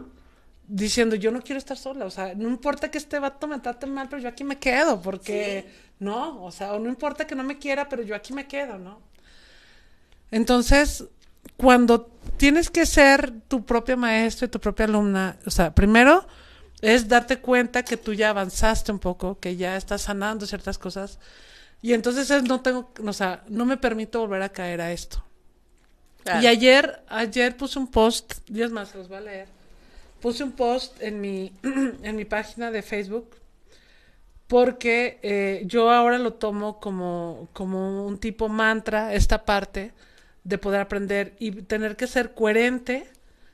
[0.68, 3.88] Diciendo, yo no quiero estar sola, o sea, no importa que este vato me trate
[3.88, 7.43] mal, pero yo aquí me quedo, porque no, o sea, o no importa que no
[7.43, 9.01] me quiera, pero yo aquí me quedo, ¿no?
[10.30, 11.03] Entonces,
[11.57, 16.26] cuando tienes que ser tu propia maestra y tu propia alumna, o sea, primero
[16.82, 21.20] es darte cuenta que tú ya avanzaste un poco, que ya estás sanando ciertas cosas,
[21.82, 25.24] y entonces es no tengo, o sea, no me permito volver a caer a esto.
[26.41, 29.47] Y ayer, ayer puse un post, Dios más, se los voy a leer.
[30.22, 31.51] Puse un post en mi,
[32.03, 33.36] en mi página de Facebook
[34.47, 39.93] porque eh, yo ahora lo tomo como, como un tipo mantra, esta parte
[40.43, 43.07] de poder aprender y tener que ser coherente,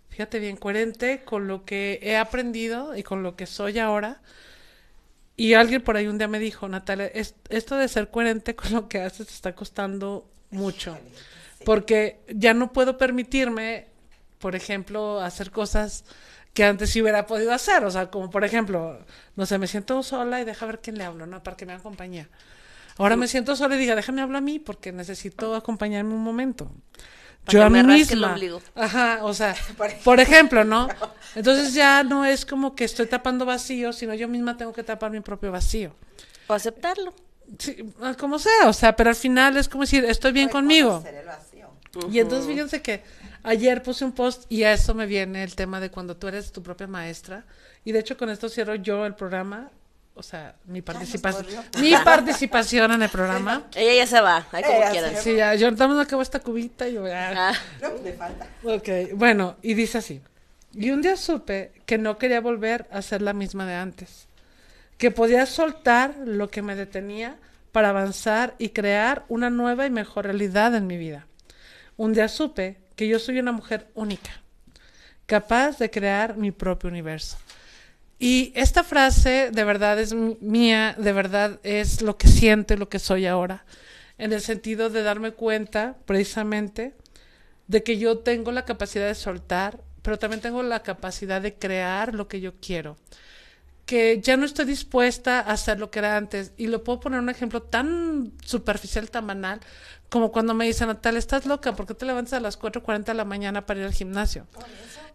[0.10, 4.22] fíjate bien, coherente con lo que he aprendido y con lo que soy ahora.
[5.36, 8.72] Y alguien por ahí un día me dijo, Natalia, es- esto de ser coherente con
[8.74, 10.98] lo que haces te está costando mucho.
[11.66, 13.88] Porque ya no puedo permitirme,
[14.40, 16.06] por ejemplo, hacer cosas
[16.54, 17.84] que antes sí hubiera podido hacer.
[17.86, 19.00] O sea, como por ejemplo,
[19.36, 21.44] no sé, me siento sola y deja ver quién le hablo, ¿no?
[21.44, 22.30] Para que me haga compañía.
[22.98, 26.72] Ahora me siento sola y diga, déjame hablar a mí porque necesito acompañarme un momento.
[27.46, 28.36] Para Yo a mí el misma.
[28.76, 29.56] Ajá, o sea,
[30.04, 30.88] por ejemplo, ¿no?
[31.36, 35.12] Entonces ya no es como que estoy tapando vacío, sino yo misma tengo que tapar
[35.12, 35.96] mi propio vacío.
[36.48, 37.14] O aceptarlo.
[37.58, 41.04] Sí, ah, como sea, o sea, pero al final es como decir, estoy bien conmigo.
[41.06, 41.70] El vacío.
[42.12, 43.04] Y entonces fíjense que
[43.44, 46.52] ayer puse un post y a eso me viene el tema de cuando tú eres
[46.52, 47.46] tu propia maestra.
[47.86, 49.72] Y de hecho con esto cierro yo el programa,
[50.14, 53.64] o sea, mi participación, mi participación en el programa.
[53.76, 55.16] Ella ya se va, ahí como quieran.
[55.18, 57.50] Sí, ya, yo me acabo esta cubita y yo voy a...
[57.50, 58.48] Ah, No, le falta.
[58.64, 60.22] Ok, bueno, y dice así.
[60.74, 64.27] Y un día supe que no quería volver a ser la misma de antes.
[64.98, 67.38] Que podía soltar lo que me detenía
[67.72, 71.28] para avanzar y crear una nueva y mejor realidad en mi vida.
[71.96, 74.42] Un día supe que yo soy una mujer única,
[75.26, 77.38] capaz de crear mi propio universo.
[78.20, 82.98] Y esta frase de verdad es mía, de verdad es lo que siento lo que
[82.98, 83.64] soy ahora,
[84.18, 86.96] en el sentido de darme cuenta precisamente
[87.68, 92.16] de que yo tengo la capacidad de soltar, pero también tengo la capacidad de crear
[92.16, 92.98] lo que yo quiero.
[93.88, 96.52] Que ya no estoy dispuesta a hacer lo que era antes.
[96.58, 99.60] Y lo puedo poner un ejemplo tan superficial, tan banal,
[100.10, 103.14] como cuando me dicen, Natalia, estás loca, ¿por qué te levantas a las 4.40 de
[103.16, 104.46] la mañana para ir al gimnasio?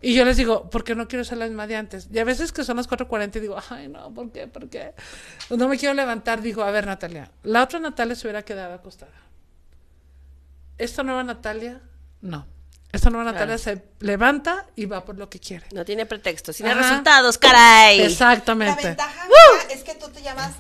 [0.03, 2.09] Y yo les digo, porque no quiero ser la misma de antes.
[2.13, 4.49] Y a veces que son las 4.40 y digo, ay, no, ¿por qué?
[4.49, 4.95] ¿Por qué?
[5.49, 6.43] No me quiero levantar.
[6.43, 9.13] Digo, a ver, Natalia, la otra Natalia se hubiera quedado acostada.
[10.77, 11.81] ¿Esta nueva Natalia?
[12.21, 12.47] No.
[12.93, 15.65] Esta nueva Natalia se levanta y va por lo que quiere.
[15.73, 16.83] No tiene pretextos, tiene Ajá.
[16.83, 17.99] resultados, caray.
[17.99, 18.85] La Exactamente.
[18.89, 20.53] ventaja mía es que tú te llamas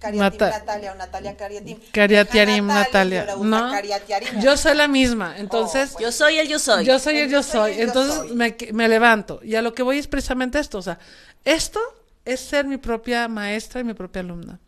[0.00, 1.78] Cariatim Nata- Natalia o Natalia Cariatim.
[1.92, 3.26] Cariatiarim Natalia.
[3.36, 4.40] usa No.
[4.40, 5.36] Yo soy la misma.
[5.38, 6.84] Entonces, Oh, Yo soy el yo soy.
[6.84, 8.32] yo soy el yo soy yo Entonces soy.
[8.34, 9.40] me, me levanto.
[9.44, 10.78] Y a lo que voy es precisamente esto.
[10.78, 10.98] O sea,
[11.44, 11.80] esto
[12.24, 14.58] es ser mi propia maestra y mi propia alumna.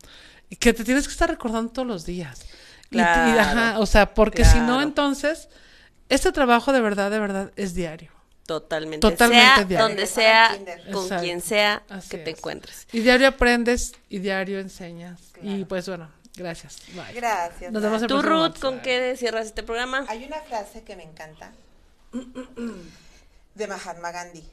[0.49, 2.43] Y que te tienes que estar recordando todos los días.
[2.91, 3.41] Y- y, Claro.
[3.41, 5.49] ajá, o sea, porque si no, entonces,
[6.11, 8.11] este trabajo de verdad, de verdad, es diario.
[8.47, 8.99] Totalmente.
[9.09, 9.87] Totalmente sea diario.
[9.87, 10.59] donde sea,
[10.93, 11.23] con Exacto.
[11.25, 12.39] quien sea Así que te es.
[12.39, 12.89] encuentres.
[12.93, 15.21] Y diario aprendes y diario enseñas.
[15.41, 16.79] Y pues bueno, gracias.
[16.95, 17.15] Bye.
[17.15, 17.71] Gracias.
[17.73, 18.59] Nos vemos el Tú, próximo Ruth.
[18.61, 20.05] ¿con qué cierras este programa?
[20.09, 21.53] Hay una frase que me encanta
[23.55, 24.45] de Mahatma Gandhi.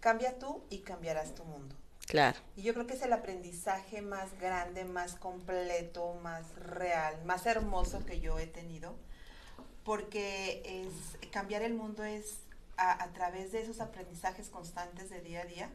[0.00, 1.74] Cambia tú y cambiarás tu mundo.
[2.06, 2.38] Claro.
[2.56, 8.04] Y yo creo que es el aprendizaje más grande, más completo, más real, más hermoso
[8.06, 8.96] que yo he tenido,
[9.88, 12.40] porque es cambiar el mundo es
[12.76, 15.70] a, a través de esos aprendizajes constantes de día a día,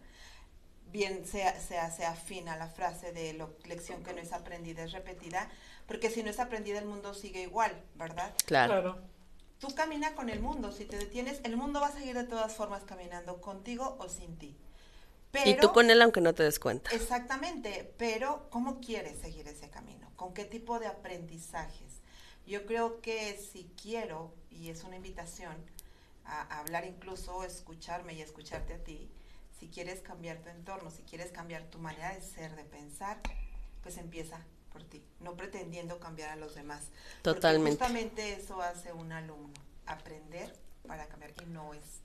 [0.92, 4.84] bien sea, sea, sea afín a la frase de lo, lección que no es aprendida
[4.84, 5.50] es repetida,
[5.88, 8.36] porque si no es aprendida el mundo sigue igual, ¿verdad?
[8.46, 8.74] Claro.
[8.84, 9.02] Claro.
[9.58, 12.54] Tú camina con el mundo, si te detienes, el mundo va a seguir de todas
[12.54, 14.56] formas caminando contigo o sin ti.
[15.44, 16.92] Y tú con él aunque no te des cuenta.
[16.92, 20.12] Exactamente, pero ¿cómo quieres seguir ese camino?
[20.16, 21.93] ¿Con qué tipo de aprendizajes?
[22.46, 25.56] Yo creo que si quiero, y es una invitación
[26.26, 29.10] a, a hablar incluso, escucharme y escucharte a ti,
[29.60, 33.22] si quieres cambiar tu entorno, si quieres cambiar tu manera de ser, de pensar,
[33.82, 34.40] pues empieza
[34.72, 36.86] por ti, no pretendiendo cambiar a los demás.
[37.22, 37.72] Porque Totalmente.
[37.72, 39.54] justamente eso hace un alumno,
[39.86, 40.54] aprender
[40.88, 42.02] para cambiar, y no es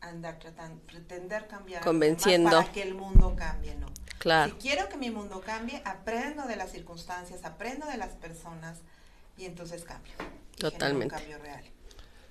[0.00, 2.50] andar tratando, pretender cambiar Convenciendo.
[2.50, 3.86] para que el mundo cambie, no.
[4.18, 4.52] Claro.
[4.52, 8.78] Si quiero que mi mundo cambie, aprendo de las circunstancias, aprendo de las personas
[9.36, 10.12] y entonces cambio.
[10.56, 11.14] Y Totalmente.
[11.14, 11.64] Un cambio real.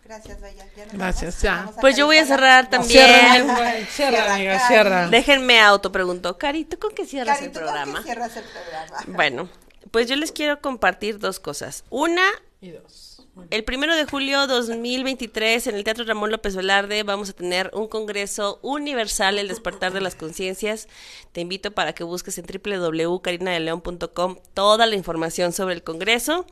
[0.03, 0.65] Gracias, Bella.
[0.75, 1.41] ¿Ya nos Gracias, vamos?
[1.43, 1.55] ya.
[1.57, 2.89] Vamos Pues yo voy a cerrar la- también.
[2.91, 4.67] Cierra, cierra, amiga, Cari.
[4.67, 5.07] cierra.
[5.07, 6.37] Déjenme auto, preguntó.
[6.37, 8.03] Cari, ¿tú con qué cierras Cari, el ¿tú con qué programa?
[8.03, 9.03] cierras el programa?
[9.07, 9.49] Bueno,
[9.91, 11.85] pues yo les quiero compartir dos cosas.
[11.89, 12.25] Una,
[12.59, 13.10] Y dos.
[13.49, 17.87] El primero de julio 2023 en el Teatro Ramón López Velarde vamos a tener un
[17.87, 20.87] congreso universal, el despertar de las conciencias.
[21.31, 26.45] Te invito para que busques en www.carinadeleon.com toda la información sobre el congreso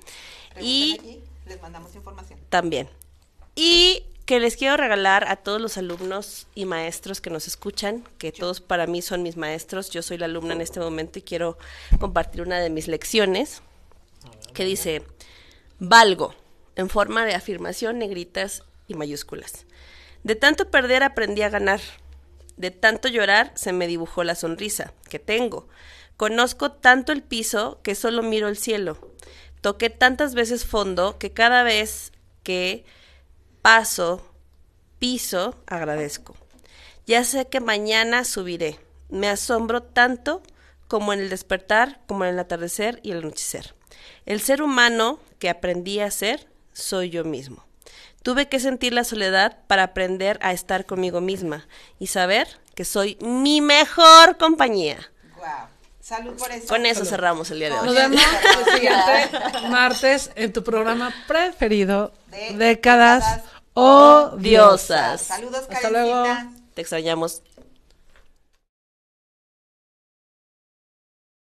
[0.62, 2.40] y les mandamos información.
[2.50, 2.90] también.
[3.56, 8.32] Y que les quiero regalar a todos los alumnos y maestros que nos escuchan, que
[8.32, 9.90] todos para mí son mis maestros.
[9.90, 11.58] Yo soy la alumna en este momento y quiero
[12.00, 13.64] compartir una de mis lecciones
[14.54, 15.02] que dice,
[15.80, 16.36] valgo,
[16.80, 19.66] en forma de afirmación, negritas y mayúsculas.
[20.24, 21.82] De tanto perder aprendí a ganar.
[22.56, 25.68] De tanto llorar se me dibujó la sonrisa que tengo.
[26.16, 28.98] Conozco tanto el piso que solo miro el cielo.
[29.62, 32.14] Toqué tantas veces fondo que cada vez
[32.44, 32.86] que
[33.62, 34.26] paso,
[35.00, 36.36] piso, agradezco.
[37.06, 38.80] Ya sé que mañana subiré.
[39.10, 40.44] Me asombro tanto
[40.88, 43.76] como en el despertar, como en el atardecer y el anochecer.
[44.26, 46.48] El ser humano que aprendí a ser
[46.80, 47.64] soy yo mismo.
[48.24, 51.68] Tuve que sentir la soledad para aprender a estar conmigo misma
[52.00, 54.98] y saber que soy mi mejor compañía.
[55.38, 55.46] Wow.
[56.02, 56.68] Salud por eso.
[56.68, 57.96] Con eso cerramos el día de Nos hoy.
[57.96, 58.22] vemos
[58.58, 64.42] el siguiente martes en tu programa preferido, De Décadas Décadas Odiosas.
[64.42, 65.22] Diosas.
[65.22, 66.24] Saludos, Hasta luego.
[66.24, 66.60] Karencita.
[66.74, 67.42] Te extrañamos.